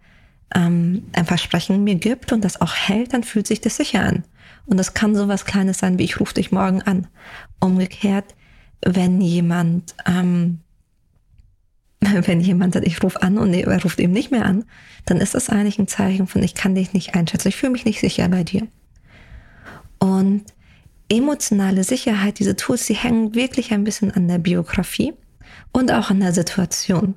ähm, 0.55 1.05
ein 1.13 1.27
Versprechen 1.27 1.85
mir 1.85 1.95
gibt 1.95 2.33
und 2.33 2.45
das 2.45 2.61
auch 2.61 2.75
hält, 2.75 3.13
dann 3.13 3.23
fühlt 3.23 3.47
sich 3.47 3.61
das 3.61 3.77
sicher 3.77 4.03
an. 4.03 4.25
Und 4.67 4.77
das 4.77 4.95
kann 4.95 5.15
so 5.15 5.29
was 5.29 5.45
Kleines 5.45 5.79
sein, 5.79 5.99
wie 5.99 6.05
ich 6.05 6.21
rufe 6.21 6.35
dich 6.35 6.53
morgen 6.53 6.83
an. 6.83 7.07
Umgekehrt, 7.61 8.35
wenn 8.85 9.21
jemand, 9.21 9.95
ähm, 10.07 10.61
wenn 12.01 12.41
jemand 12.41 12.75
sagt, 12.75 12.87
ich 12.87 13.03
rufe 13.03 13.23
an 13.23 13.39
und 13.39 13.55
er 13.55 13.83
ruft 13.83 14.01
eben 14.01 14.13
nicht 14.13 14.31
mehr 14.31 14.45
an, 14.45 14.65
dann 15.07 15.19
ist 15.19 15.35
das 15.35 15.51
eigentlich 15.51 15.79
ein 15.79 15.89
Zeichen 15.89 16.27
von, 16.27 16.43
ich 16.43 16.55
kann 16.55 16.75
dich 16.75 16.93
nicht 16.93 17.15
einschätzen, 17.15 17.49
ich 17.49 17.57
fühle 17.57 17.73
mich 17.73 17.85
nicht 17.85 18.01
sicher 18.01 18.29
bei 18.29 18.43
dir. 18.43 18.67
Und 19.99 20.45
emotionale 21.11 21.85
Sicherheit, 21.85 22.39
diese 22.39 22.57
Tools, 22.57 22.87
die 22.87 22.95
hängen 22.95 23.35
wirklich 23.35 23.73
ein 23.73 23.85
bisschen 23.85 24.11
an 24.13 24.29
der 24.29 24.39
Biografie 24.39 25.13
und 25.73 25.93
auch 25.93 26.11
an 26.11 26.21
der 26.21 26.33
Situation. 26.33 27.17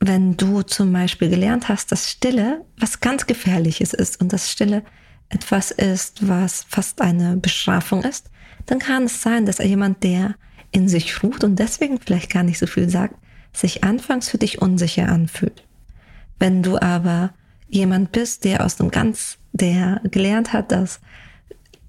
Wenn 0.00 0.36
du 0.36 0.62
zum 0.62 0.92
Beispiel 0.92 1.28
gelernt 1.28 1.68
hast, 1.68 1.92
dass 1.92 2.10
Stille 2.10 2.64
was 2.78 3.00
ganz 3.00 3.26
Gefährliches 3.26 3.92
ist 3.92 4.20
und 4.20 4.32
dass 4.32 4.50
Stille 4.50 4.82
etwas 5.28 5.70
ist, 5.70 6.28
was 6.28 6.64
fast 6.68 7.00
eine 7.00 7.36
Bestrafung 7.36 8.02
ist, 8.04 8.30
dann 8.66 8.78
kann 8.78 9.04
es 9.04 9.22
sein, 9.22 9.46
dass 9.46 9.58
jemand, 9.58 10.02
der 10.02 10.36
in 10.70 10.88
sich 10.88 11.22
ruht 11.22 11.44
und 11.44 11.58
deswegen 11.58 11.98
vielleicht 12.00 12.30
gar 12.30 12.42
nicht 12.42 12.58
so 12.58 12.66
viel 12.66 12.88
sagt, 12.88 13.16
sich 13.52 13.84
anfangs 13.84 14.28
für 14.28 14.38
dich 14.38 14.62
unsicher 14.62 15.08
anfühlt. 15.08 15.66
Wenn 16.38 16.62
du 16.62 16.78
aber 16.78 17.34
jemand 17.68 18.12
bist, 18.12 18.44
der 18.44 18.64
aus 18.64 18.76
dem 18.76 18.90
ganz, 18.90 19.38
der 19.52 20.00
gelernt 20.04 20.52
hat, 20.52 20.72
dass 20.72 21.00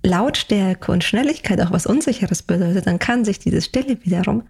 Lautstärke 0.03 0.91
und 0.91 1.03
Schnelligkeit 1.03 1.61
auch 1.61 1.71
was 1.71 1.85
Unsicheres 1.85 2.43
bedeutet, 2.43 2.87
dann 2.87 2.99
kann 2.99 3.25
sich 3.25 3.39
diese 3.39 3.61
Stille 3.61 3.97
wiederum 4.03 4.43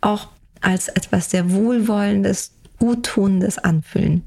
auch 0.00 0.28
als 0.60 0.88
etwas 0.88 1.30
sehr 1.30 1.50
Wohlwollendes, 1.50 2.52
Guttunendes 2.78 3.58
anfühlen. 3.58 4.22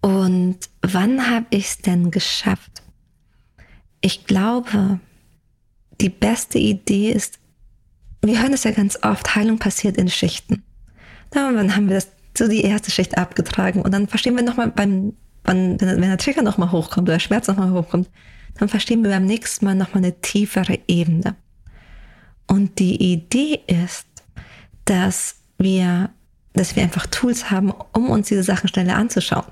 Und 0.00 0.58
wann 0.82 1.30
habe 1.30 1.46
ich 1.50 1.66
es 1.66 1.78
denn 1.78 2.10
geschafft? 2.10 2.82
Ich 4.00 4.26
glaube, 4.26 4.98
die 6.00 6.08
beste 6.08 6.58
Idee 6.58 7.12
ist, 7.12 7.38
wir 8.20 8.40
hören 8.40 8.52
es 8.52 8.64
ja 8.64 8.72
ganz 8.72 8.98
oft, 9.02 9.34
Heilung 9.34 9.58
passiert 9.58 9.96
in 9.96 10.08
Schichten. 10.08 10.62
Dann 11.30 11.74
haben 11.74 11.88
wir 11.88 11.96
das 11.96 12.08
so 12.36 12.48
die 12.48 12.62
erste 12.62 12.90
Schicht 12.90 13.16
abgetragen 13.18 13.82
und 13.82 13.92
dann 13.92 14.08
verstehen 14.08 14.36
wir 14.36 14.42
nochmal 14.42 14.70
beim, 14.70 15.14
wenn, 15.44 15.80
wenn 15.80 16.00
der 16.00 16.18
Trigger 16.18 16.42
nochmal 16.42 16.72
hochkommt 16.72 17.08
oder 17.08 17.16
der 17.16 17.20
Schmerz 17.20 17.46
nochmal 17.46 17.70
hochkommt, 17.70 18.08
dann 18.54 18.68
verstehen 18.68 19.02
wir 19.02 19.10
beim 19.10 19.24
nächsten 19.24 19.64
Mal 19.64 19.74
nochmal 19.74 20.04
eine 20.04 20.20
tiefere 20.20 20.78
Ebene. 20.86 21.36
Und 22.46 22.78
die 22.78 23.12
Idee 23.12 23.60
ist, 23.66 24.06
dass 24.84 25.36
wir, 25.58 26.10
dass 26.52 26.76
wir 26.76 26.82
einfach 26.82 27.06
Tools 27.06 27.50
haben, 27.50 27.72
um 27.92 28.10
uns 28.10 28.28
diese 28.28 28.42
Sachen 28.42 28.68
schneller 28.68 28.96
anzuschauen. 28.96 29.46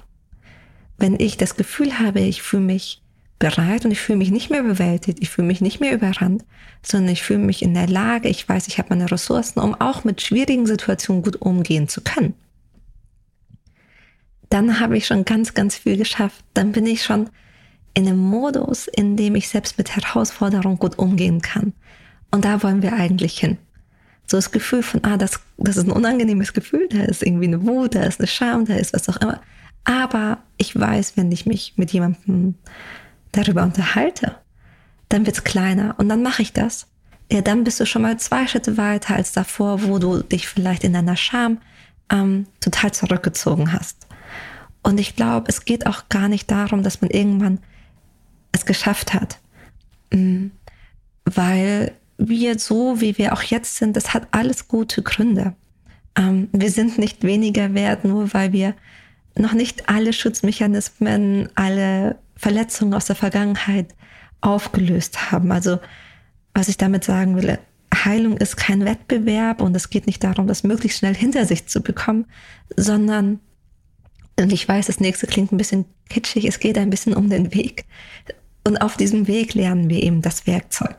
Wenn 0.98 1.18
ich 1.18 1.36
das 1.36 1.56
Gefühl 1.56 1.98
habe, 1.98 2.20
ich 2.20 2.42
fühle 2.42 2.64
mich 2.64 3.02
bereit 3.38 3.86
und 3.86 3.90
ich 3.90 4.00
fühle 4.00 4.18
mich 4.18 4.30
nicht 4.30 4.50
mehr 4.50 4.62
bewältigt, 4.62 5.18
ich 5.22 5.30
fühle 5.30 5.46
mich 5.46 5.62
nicht 5.62 5.80
mehr 5.80 5.94
überrannt, 5.94 6.44
sondern 6.82 7.12
ich 7.12 7.22
fühle 7.22 7.38
mich 7.38 7.62
in 7.62 7.72
der 7.72 7.88
Lage, 7.88 8.28
ich 8.28 8.46
weiß, 8.46 8.68
ich 8.68 8.78
habe 8.78 8.90
meine 8.90 9.10
Ressourcen, 9.10 9.60
um 9.60 9.74
auch 9.74 10.04
mit 10.04 10.20
schwierigen 10.20 10.66
Situationen 10.66 11.22
gut 11.22 11.36
umgehen 11.40 11.88
zu 11.88 12.02
können. 12.02 12.34
Dann 14.50 14.80
habe 14.80 14.96
ich 14.96 15.06
schon 15.06 15.24
ganz, 15.24 15.54
ganz 15.54 15.76
viel 15.76 15.96
geschafft. 15.96 16.44
Dann 16.54 16.72
bin 16.72 16.84
ich 16.84 17.02
schon 17.02 17.30
in 17.94 18.06
einem 18.06 18.18
Modus, 18.18 18.86
in 18.86 19.16
dem 19.16 19.34
ich 19.34 19.48
selbst 19.48 19.78
mit 19.78 19.94
Herausforderungen 19.96 20.78
gut 20.78 20.98
umgehen 20.98 21.40
kann. 21.40 21.72
Und 22.30 22.44
da 22.44 22.62
wollen 22.62 22.82
wir 22.82 22.92
eigentlich 22.92 23.38
hin. 23.38 23.58
So 24.26 24.36
das 24.36 24.52
Gefühl 24.52 24.82
von, 24.82 25.02
ah, 25.04 25.16
das, 25.16 25.40
das 25.58 25.76
ist 25.76 25.84
ein 25.84 25.92
unangenehmes 25.92 26.52
Gefühl, 26.52 26.88
da 26.88 27.02
ist 27.02 27.22
irgendwie 27.22 27.46
eine 27.46 27.66
Wut, 27.66 27.96
da 27.96 28.02
ist 28.04 28.20
eine 28.20 28.28
Scham, 28.28 28.64
da 28.64 28.74
ist 28.74 28.92
was 28.92 29.08
auch 29.08 29.16
immer. 29.16 29.40
Aber 29.84 30.38
ich 30.56 30.78
weiß, 30.78 31.16
wenn 31.16 31.32
ich 31.32 31.46
mich 31.46 31.74
mit 31.76 31.92
jemandem 31.92 32.54
darüber 33.32 33.64
unterhalte, 33.64 34.36
dann 35.08 35.26
wird's 35.26 35.42
kleiner 35.42 35.96
und 35.98 36.08
dann 36.08 36.22
mache 36.22 36.42
ich 36.42 36.52
das. 36.52 36.86
Ja, 37.32 37.40
dann 37.40 37.64
bist 37.64 37.80
du 37.80 37.86
schon 37.86 38.02
mal 38.02 38.18
zwei 38.18 38.46
Schritte 38.46 38.76
weiter 38.76 39.16
als 39.16 39.32
davor, 39.32 39.82
wo 39.84 39.98
du 39.98 40.22
dich 40.22 40.48
vielleicht 40.48 40.84
in 40.84 40.92
deiner 40.92 41.16
Scham 41.16 41.58
ähm, 42.10 42.46
total 42.60 42.92
zurückgezogen 42.92 43.72
hast. 43.72 44.06
Und 44.82 44.98
ich 44.98 45.16
glaube, 45.16 45.46
es 45.48 45.64
geht 45.64 45.86
auch 45.86 46.08
gar 46.08 46.28
nicht 46.28 46.50
darum, 46.50 46.82
dass 46.82 47.00
man 47.00 47.10
irgendwann 47.10 47.58
es 48.52 48.66
geschafft 48.66 49.14
hat. 49.14 49.38
Mm. 50.12 50.48
Weil 51.24 51.92
wir 52.18 52.58
so, 52.58 53.00
wie 53.00 53.16
wir 53.18 53.32
auch 53.32 53.42
jetzt 53.42 53.76
sind, 53.76 53.96
das 53.96 54.12
hat 54.12 54.28
alles 54.30 54.68
gute 54.68 55.02
Gründe. 55.02 55.54
Ähm, 56.16 56.48
wir 56.52 56.70
sind 56.70 56.98
nicht 56.98 57.24
weniger 57.24 57.74
wert, 57.74 58.04
nur 58.04 58.32
weil 58.34 58.52
wir 58.52 58.74
noch 59.36 59.52
nicht 59.52 59.88
alle 59.88 60.12
Schutzmechanismen, 60.12 61.48
alle 61.54 62.18
Verletzungen 62.36 62.94
aus 62.94 63.06
der 63.06 63.16
Vergangenheit 63.16 63.94
aufgelöst 64.40 65.30
haben. 65.30 65.52
Also 65.52 65.78
was 66.54 66.68
ich 66.68 66.76
damit 66.76 67.04
sagen 67.04 67.36
will, 67.36 67.58
Heilung 67.94 68.36
ist 68.36 68.56
kein 68.56 68.84
Wettbewerb 68.84 69.60
und 69.60 69.74
es 69.76 69.90
geht 69.90 70.06
nicht 70.06 70.22
darum, 70.24 70.46
das 70.46 70.62
möglichst 70.62 70.98
schnell 70.98 71.14
hinter 71.14 71.44
sich 71.44 71.66
zu 71.66 71.80
bekommen, 71.80 72.26
sondern, 72.76 73.40
und 74.38 74.52
ich 74.52 74.66
weiß, 74.66 74.86
das 74.86 75.00
nächste 75.00 75.26
klingt 75.26 75.52
ein 75.52 75.58
bisschen 75.58 75.84
kitschig, 76.08 76.44
es 76.46 76.60
geht 76.60 76.78
ein 76.78 76.90
bisschen 76.90 77.14
um 77.14 77.28
den 77.28 77.52
Weg. 77.54 77.84
Und 78.64 78.78
auf 78.78 78.96
diesem 78.96 79.26
Weg 79.26 79.54
lernen 79.54 79.88
wir 79.88 80.02
eben 80.02 80.22
das 80.22 80.46
Werkzeug, 80.46 80.96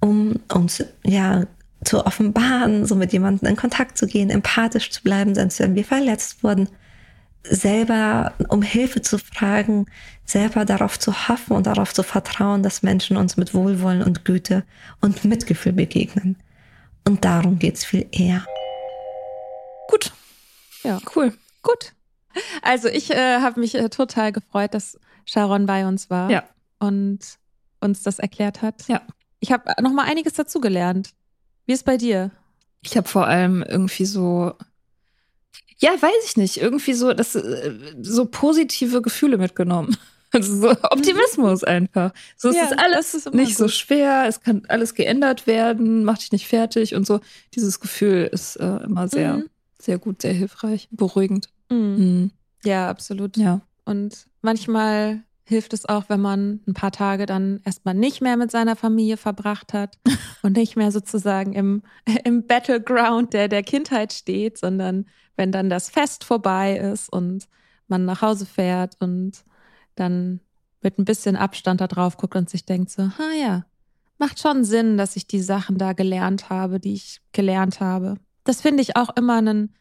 um 0.00 0.40
uns 0.52 0.84
ja 1.04 1.44
zu 1.84 2.06
offenbaren, 2.06 2.86
so 2.86 2.94
mit 2.94 3.12
jemandem 3.12 3.48
in 3.48 3.56
Kontakt 3.56 3.98
zu 3.98 4.06
gehen, 4.06 4.30
empathisch 4.30 4.90
zu 4.90 5.02
bleiben, 5.02 5.34
sonst 5.34 5.58
wenn 5.60 5.74
wir 5.74 5.84
verletzt 5.84 6.42
wurden, 6.42 6.68
selber 7.42 8.32
um 8.48 8.62
Hilfe 8.62 9.02
zu 9.02 9.18
fragen, 9.18 9.86
selber 10.24 10.64
darauf 10.64 10.98
zu 10.98 11.28
hoffen 11.28 11.54
und 11.54 11.66
darauf 11.66 11.92
zu 11.92 12.02
vertrauen, 12.02 12.62
dass 12.62 12.82
Menschen 12.82 13.18
uns 13.18 13.36
mit 13.36 13.52
Wohlwollen 13.52 14.02
und 14.02 14.24
Güte 14.24 14.64
und 15.02 15.24
Mitgefühl 15.24 15.72
begegnen. 15.74 16.36
Und 17.06 17.24
darum 17.26 17.58
geht's 17.58 17.84
viel 17.84 18.06
eher. 18.12 18.46
Gut. 19.88 20.12
Ja, 20.84 21.00
cool. 21.14 21.34
Gut. 21.62 21.92
Also 22.62 22.88
ich 22.88 23.10
äh, 23.10 23.40
habe 23.40 23.60
mich 23.60 23.74
äh, 23.74 23.90
total 23.90 24.32
gefreut, 24.32 24.72
dass 24.72 24.98
Sharon 25.26 25.66
bei 25.66 25.86
uns 25.86 26.08
war. 26.08 26.30
Ja 26.30 26.44
und 26.84 27.20
uns 27.80 28.02
das 28.02 28.18
erklärt 28.18 28.62
hat. 28.62 28.86
Ja. 28.88 29.02
Ich 29.40 29.52
habe 29.52 29.70
noch 29.82 29.92
mal 29.92 30.04
einiges 30.04 30.34
dazugelernt. 30.34 31.10
Wie 31.66 31.72
ist 31.72 31.84
bei 31.84 31.96
dir? 31.96 32.30
Ich 32.82 32.96
habe 32.96 33.08
vor 33.08 33.26
allem 33.26 33.62
irgendwie 33.62 34.06
so 34.06 34.54
ja, 35.78 35.90
weiß 35.90 36.24
ich 36.26 36.36
nicht, 36.36 36.56
irgendwie 36.58 36.94
so 36.94 37.12
das 37.12 37.34
äh, 37.34 37.74
so 38.00 38.26
positive 38.26 39.02
Gefühle 39.02 39.38
mitgenommen. 39.38 39.96
Also 40.36 40.62
so 40.62 40.70
Optimismus 40.90 41.62
einfach. 41.62 42.12
So 42.36 42.50
ja, 42.50 42.64
es 42.64 42.72
ist 42.72 42.78
alles 42.80 43.14
ist 43.14 43.34
nicht 43.34 43.50
gut. 43.50 43.56
so 43.56 43.68
schwer, 43.68 44.24
es 44.26 44.40
kann 44.40 44.62
alles 44.66 44.96
geändert 44.96 45.46
werden, 45.46 46.02
mach 46.02 46.18
dich 46.18 46.32
nicht 46.32 46.48
fertig 46.48 46.96
und 46.96 47.06
so. 47.06 47.20
Dieses 47.54 47.78
Gefühl 47.78 48.28
ist 48.32 48.56
äh, 48.56 48.78
immer 48.78 49.06
sehr, 49.06 49.34
mhm. 49.34 49.50
sehr 49.78 49.98
gut, 49.98 50.22
sehr 50.22 50.32
hilfreich, 50.32 50.88
beruhigend. 50.90 51.50
Mhm. 51.70 51.78
Mhm. 51.78 52.30
Ja, 52.64 52.90
absolut. 52.90 53.36
Ja. 53.36 53.60
Und 53.84 54.26
manchmal 54.42 55.22
hilft 55.44 55.74
es 55.74 55.86
auch, 55.86 56.04
wenn 56.08 56.20
man 56.20 56.60
ein 56.66 56.74
paar 56.74 56.92
Tage 56.92 57.26
dann 57.26 57.60
erstmal 57.64 57.94
nicht 57.94 58.20
mehr 58.20 58.36
mit 58.36 58.50
seiner 58.50 58.76
Familie 58.76 59.16
verbracht 59.16 59.72
hat 59.72 59.98
und 60.42 60.56
nicht 60.56 60.76
mehr 60.76 60.90
sozusagen 60.90 61.52
im, 61.52 61.82
im 62.24 62.46
Battleground 62.46 63.32
der, 63.32 63.48
der 63.48 63.62
Kindheit 63.62 64.12
steht, 64.12 64.58
sondern 64.58 65.06
wenn 65.36 65.52
dann 65.52 65.68
das 65.68 65.90
Fest 65.90 66.24
vorbei 66.24 66.76
ist 66.76 67.12
und 67.12 67.46
man 67.88 68.04
nach 68.04 68.22
Hause 68.22 68.46
fährt 68.46 68.96
und 69.00 69.44
dann 69.94 70.40
mit 70.80 70.98
ein 70.98 71.04
bisschen 71.04 71.36
Abstand 71.36 71.80
da 71.80 71.86
drauf 71.86 72.16
guckt 72.16 72.36
und 72.36 72.48
sich 72.48 72.64
denkt 72.64 72.90
so, 72.90 73.02
ah 73.02 73.34
ja, 73.38 73.64
macht 74.18 74.40
schon 74.40 74.64
Sinn, 74.64 74.96
dass 74.96 75.16
ich 75.16 75.26
die 75.26 75.40
Sachen 75.40 75.76
da 75.76 75.92
gelernt 75.92 76.50
habe, 76.50 76.80
die 76.80 76.94
ich 76.94 77.20
gelernt 77.32 77.80
habe. 77.80 78.16
Das 78.44 78.60
finde 78.60 78.82
ich 78.82 78.96
auch 78.96 79.16
immer 79.16 79.38
einen 79.38 79.74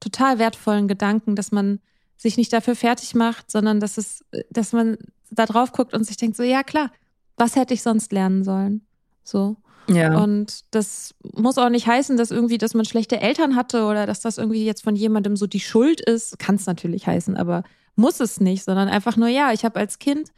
total 0.00 0.38
wertvollen 0.38 0.88
Gedanken, 0.88 1.36
dass 1.36 1.52
man 1.52 1.80
sich 2.16 2.36
nicht 2.36 2.52
dafür 2.52 2.74
fertig 2.74 3.14
macht, 3.14 3.50
sondern 3.50 3.80
dass 3.80 3.98
es, 3.98 4.24
dass 4.50 4.72
man 4.72 4.96
da 5.30 5.46
drauf 5.46 5.72
guckt 5.72 5.94
und 5.94 6.04
sich 6.04 6.16
denkt, 6.16 6.36
so, 6.36 6.42
ja 6.42 6.62
klar, 6.62 6.90
was 7.36 7.56
hätte 7.56 7.74
ich 7.74 7.82
sonst 7.82 8.12
lernen 8.12 8.44
sollen? 8.44 8.86
So. 9.22 9.56
Ja. 9.88 10.18
Und 10.18 10.64
das 10.72 11.14
muss 11.34 11.58
auch 11.58 11.68
nicht 11.68 11.86
heißen, 11.86 12.16
dass 12.16 12.30
irgendwie, 12.30 12.58
dass 12.58 12.74
man 12.74 12.84
schlechte 12.84 13.20
Eltern 13.20 13.54
hatte 13.54 13.84
oder 13.84 14.06
dass 14.06 14.20
das 14.20 14.38
irgendwie 14.38 14.64
jetzt 14.64 14.82
von 14.82 14.96
jemandem 14.96 15.36
so 15.36 15.46
die 15.46 15.60
Schuld 15.60 16.00
ist. 16.00 16.38
Kann 16.38 16.56
es 16.56 16.66
natürlich 16.66 17.06
heißen, 17.06 17.36
aber 17.36 17.62
muss 17.94 18.20
es 18.20 18.40
nicht, 18.40 18.64
sondern 18.64 18.88
einfach 18.88 19.16
nur, 19.16 19.28
ja, 19.28 19.52
ich 19.52 19.64
habe 19.64 19.78
als 19.78 19.98
Kind 19.98 20.30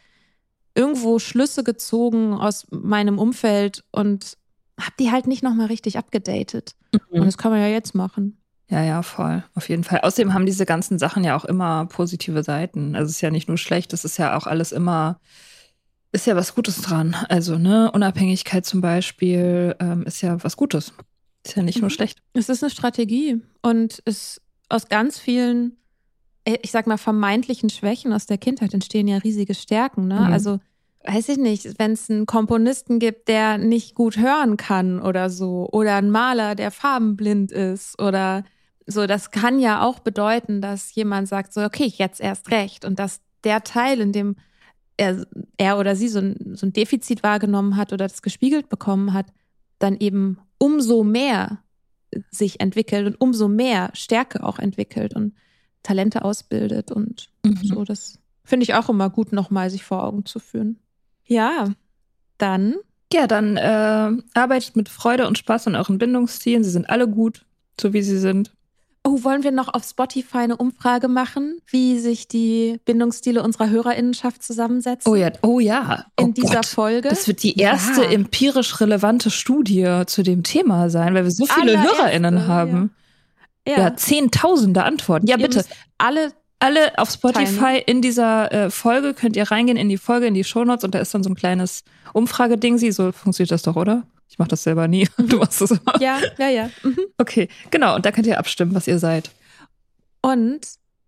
irgendwo 0.74 1.18
Schlüsse 1.18 1.64
gezogen 1.64 2.34
aus 2.34 2.66
meinem 2.70 3.18
Umfeld 3.18 3.84
und 3.90 4.36
habe 4.78 4.92
die 5.00 5.10
halt 5.10 5.26
nicht 5.26 5.42
nochmal 5.42 5.66
richtig 5.66 5.98
abgedatet. 5.98 6.76
Mhm. 6.92 7.20
Und 7.20 7.26
das 7.26 7.38
kann 7.38 7.50
man 7.50 7.60
ja 7.60 7.68
jetzt 7.68 7.94
machen. 7.94 8.38
Ja, 8.70 8.82
ja, 8.82 9.02
voll. 9.02 9.42
Auf 9.54 9.68
jeden 9.68 9.82
Fall. 9.82 10.00
Außerdem 10.00 10.34
haben 10.34 10.44
diese 10.44 10.66
ganzen 10.66 10.98
Sachen 10.98 11.24
ja 11.24 11.36
auch 11.36 11.46
immer 11.46 11.86
positive 11.86 12.42
Seiten. 12.42 12.94
Also 12.94 13.06
es 13.06 13.16
ist 13.16 13.20
ja 13.22 13.30
nicht 13.30 13.48
nur 13.48 13.56
schlecht, 13.56 13.92
es 13.92 14.04
ist 14.04 14.18
ja 14.18 14.36
auch 14.36 14.46
alles 14.46 14.72
immer, 14.72 15.20
ist 16.12 16.26
ja 16.26 16.36
was 16.36 16.54
Gutes 16.54 16.82
dran. 16.82 17.16
Also, 17.28 17.56
ne, 17.56 17.90
Unabhängigkeit 17.92 18.66
zum 18.66 18.80
Beispiel 18.80 19.74
ähm, 19.80 20.02
ist 20.02 20.20
ja 20.20 20.42
was 20.44 20.56
Gutes. 20.56 20.92
Ist 21.46 21.56
ja 21.56 21.62
nicht 21.62 21.78
nur 21.78 21.86
mhm. 21.86 21.94
schlecht. 21.94 22.18
Es 22.34 22.50
ist 22.50 22.62
eine 22.62 22.70
Strategie 22.70 23.40
und 23.62 24.02
es 24.04 24.42
aus 24.68 24.88
ganz 24.88 25.18
vielen, 25.18 25.78
äh, 26.44 26.58
ich 26.62 26.70
sag 26.70 26.86
mal, 26.86 26.98
vermeintlichen 26.98 27.70
Schwächen 27.70 28.12
aus 28.12 28.26
der 28.26 28.36
Kindheit 28.36 28.74
entstehen 28.74 29.08
ja 29.08 29.16
riesige 29.16 29.54
Stärken. 29.54 30.08
Ne? 30.08 30.20
Mhm. 30.20 30.32
Also 30.32 30.60
weiß 31.06 31.30
ich 31.30 31.38
nicht, 31.38 31.78
wenn 31.78 31.92
es 31.92 32.10
einen 32.10 32.26
Komponisten 32.26 32.98
gibt, 32.98 33.28
der 33.28 33.56
nicht 33.56 33.94
gut 33.94 34.18
hören 34.18 34.58
kann 34.58 35.00
oder 35.00 35.30
so, 35.30 35.68
oder 35.72 35.96
einen 35.96 36.10
Maler, 36.10 36.54
der 36.54 36.70
farbenblind 36.70 37.50
ist 37.50 37.98
oder 37.98 38.44
so, 38.88 39.06
das 39.06 39.30
kann 39.30 39.60
ja 39.60 39.82
auch 39.82 39.98
bedeuten, 39.98 40.60
dass 40.60 40.94
jemand 40.94 41.28
sagt 41.28 41.52
so, 41.52 41.62
okay, 41.62 41.92
jetzt 41.96 42.20
erst 42.20 42.50
recht 42.50 42.84
und 42.84 42.98
dass 42.98 43.20
der 43.44 43.62
Teil, 43.62 44.00
in 44.00 44.12
dem 44.12 44.36
er, 44.96 45.26
er 45.58 45.78
oder 45.78 45.94
sie 45.94 46.08
so 46.08 46.18
ein, 46.18 46.54
so 46.54 46.66
ein 46.66 46.72
Defizit 46.72 47.22
wahrgenommen 47.22 47.76
hat 47.76 47.92
oder 47.92 48.08
das 48.08 48.22
gespiegelt 48.22 48.68
bekommen 48.68 49.12
hat, 49.12 49.26
dann 49.78 49.96
eben 49.98 50.38
umso 50.56 51.04
mehr 51.04 51.62
sich 52.30 52.60
entwickelt 52.60 53.06
und 53.06 53.20
umso 53.20 53.46
mehr 53.46 53.90
Stärke 53.92 54.42
auch 54.42 54.58
entwickelt 54.58 55.14
und 55.14 55.34
Talente 55.82 56.24
ausbildet 56.24 56.90
und 56.90 57.28
mhm. 57.44 57.58
so. 57.62 57.84
Das 57.84 58.18
finde 58.42 58.64
ich 58.64 58.74
auch 58.74 58.88
immer 58.88 59.10
gut, 59.10 59.32
nochmal 59.32 59.70
sich 59.70 59.84
vor 59.84 60.02
Augen 60.02 60.24
zu 60.24 60.38
führen. 60.38 60.78
Ja, 61.26 61.74
dann. 62.38 62.76
Ja, 63.12 63.26
dann 63.26 63.56
äh, 63.56 64.22
arbeitet 64.34 64.76
mit 64.76 64.88
Freude 64.88 65.26
und 65.28 65.38
Spaß 65.38 65.66
an 65.66 65.76
euren 65.76 65.98
Bindungszielen. 65.98 66.64
Sie 66.64 66.70
sind 66.70 66.90
alle 66.90 67.08
gut, 67.08 67.46
so 67.80 67.92
wie 67.92 68.02
sie 68.02 68.18
sind. 68.18 68.52
Oh, 69.08 69.24
wollen 69.24 69.42
wir 69.42 69.52
noch 69.52 69.72
auf 69.72 69.84
Spotify 69.84 70.38
eine 70.38 70.58
Umfrage 70.58 71.08
machen, 71.08 71.62
wie 71.66 71.98
sich 71.98 72.28
die 72.28 72.78
Bindungsstile 72.84 73.42
unserer 73.42 73.70
Hörerinnenschaft 73.70 74.42
zusammensetzen? 74.42 75.10
Oh 75.10 75.14
ja, 75.14 75.30
oh 75.40 75.60
ja. 75.60 76.04
Oh 76.20 76.24
in 76.24 76.34
dieser 76.34 76.56
Gott. 76.56 76.66
Folge. 76.66 77.08
Das 77.08 77.26
wird 77.26 77.42
die 77.42 77.56
erste 77.56 78.02
ja. 78.02 78.10
empirisch 78.10 78.80
relevante 78.82 79.30
Studie 79.30 80.02
zu 80.06 80.22
dem 80.22 80.42
Thema 80.42 80.90
sein, 80.90 81.14
weil 81.14 81.24
wir 81.24 81.30
so 81.30 81.46
viele 81.46 81.78
Allererste, 81.78 81.96
HörerInnen 81.96 82.46
haben. 82.46 82.90
Ja, 83.66 83.72
ja. 83.72 83.82
ja 83.84 83.96
zehntausende 83.96 84.84
Antworten. 84.84 85.26
Ja, 85.26 85.38
bitte. 85.38 85.64
Alle 85.96 86.32
alle 86.58 86.98
auf 86.98 87.08
Spotify 87.10 87.56
teilnehmen. 87.56 87.84
in 87.86 88.02
dieser 88.02 88.52
äh, 88.52 88.70
Folge 88.70 89.14
könnt 89.14 89.36
ihr 89.36 89.50
reingehen 89.50 89.78
in 89.78 89.88
die 89.88 89.96
Folge, 89.96 90.26
in 90.26 90.34
die 90.34 90.44
Shownotes 90.44 90.84
und 90.84 90.94
da 90.94 90.98
ist 90.98 91.14
dann 91.14 91.22
so 91.22 91.30
ein 91.30 91.36
kleines 91.36 91.82
Umfrageding. 92.12 92.76
So 92.92 93.12
funktioniert 93.12 93.52
das 93.52 93.62
doch, 93.62 93.76
oder? 93.76 94.02
Ich 94.28 94.38
mache 94.38 94.50
das 94.50 94.62
selber 94.62 94.88
nie. 94.88 95.08
Du 95.16 95.38
machst 95.38 95.60
das 95.60 95.70
immer. 95.70 96.00
Ja, 96.00 96.18
ja, 96.38 96.48
ja. 96.48 96.70
Mhm. 96.82 96.98
Okay, 97.18 97.48
genau. 97.70 97.96
Und 97.96 98.04
da 98.06 98.12
könnt 98.12 98.26
ihr 98.26 98.38
abstimmen, 98.38 98.74
was 98.74 98.86
ihr 98.86 98.98
seid. 98.98 99.30
Und 100.20 100.60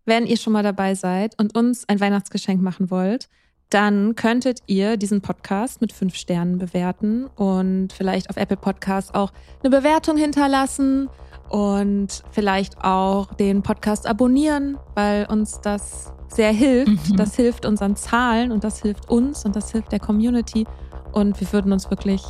wenn 0.07 0.27
ihr 0.27 0.37
schon 0.37 0.53
mal 0.53 0.63
dabei 0.63 0.95
seid 0.95 1.39
und 1.39 1.55
uns 1.55 1.89
ein 1.89 2.01
Weihnachtsgeschenk 2.01 2.61
machen 2.63 2.91
wollt, 2.91 3.29
dann 3.69 4.17
könntet 4.17 4.61
ihr 4.67 4.97
diesen 4.97 5.21
Podcast 5.21 5.81
mit 5.81 5.93
fünf 5.93 6.17
Sternen 6.17 6.59
bewerten 6.59 7.27
und 7.37 7.93
vielleicht 7.93 8.29
auf 8.29 8.37
Apple 8.37 8.57
Podcasts 8.57 9.15
auch 9.15 9.33
eine 9.63 9.71
Bewertung 9.71 10.17
hinterlassen 10.17 11.09
und 11.49 12.23
vielleicht 12.33 12.79
auch 12.83 13.33
den 13.35 13.63
Podcast 13.63 14.07
abonnieren, 14.07 14.77
weil 14.95 15.27
uns 15.27 15.61
das 15.61 16.13
sehr 16.29 16.53
hilft. 16.53 17.11
Mhm. 17.11 17.17
Das 17.17 17.37
hilft 17.37 17.65
unseren 17.65 17.95
Zahlen 17.95 18.51
und 18.51 18.65
das 18.65 18.83
hilft 18.83 19.09
uns 19.09 19.45
und 19.45 19.55
das 19.55 19.71
hilft 19.71 19.93
der 19.93 20.01
Community. 20.01 20.67
Und 21.13 21.41
wir 21.41 21.53
würden 21.53 21.73
uns 21.73 21.91
wirklich 21.91 22.23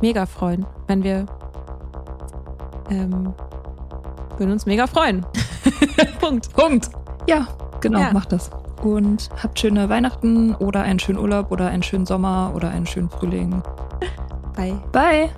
mega 0.00 0.26
freuen, 0.26 0.66
wenn 0.86 1.02
wir 1.02 1.26
ähm, 2.90 3.34
würden 4.36 4.52
uns 4.52 4.66
mega 4.66 4.86
freuen. 4.86 5.24
Punkt. 6.20 6.52
Punkt. 6.54 6.90
Ja, 7.28 7.46
genau, 7.80 8.00
ja. 8.00 8.12
macht 8.12 8.32
das. 8.32 8.50
Und 8.82 9.28
habt 9.42 9.58
schöne 9.58 9.88
Weihnachten 9.88 10.54
oder 10.54 10.82
einen 10.82 10.98
schönen 10.98 11.18
Urlaub 11.18 11.50
oder 11.52 11.68
einen 11.68 11.82
schönen 11.82 12.06
Sommer 12.06 12.52
oder 12.54 12.70
einen 12.70 12.86
schönen 12.86 13.10
Frühling. 13.10 13.62
Bye. 14.56 14.80
Bye. 14.92 15.30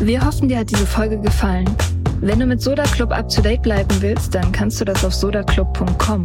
Wir 0.00 0.24
hoffen, 0.24 0.48
dir 0.48 0.58
hat 0.58 0.70
diese 0.70 0.86
Folge 0.86 1.18
gefallen. 1.18 1.64
Wenn 2.20 2.38
du 2.38 2.46
mit 2.46 2.60
Soda 2.60 2.84
Club 2.84 3.10
up 3.10 3.28
to 3.28 3.42
date 3.42 3.62
bleiben 3.62 4.00
willst, 4.00 4.34
dann 4.34 4.52
kannst 4.52 4.80
du 4.80 4.84
das 4.84 5.04
auf 5.04 5.14
sodaclub.com. 5.14 6.24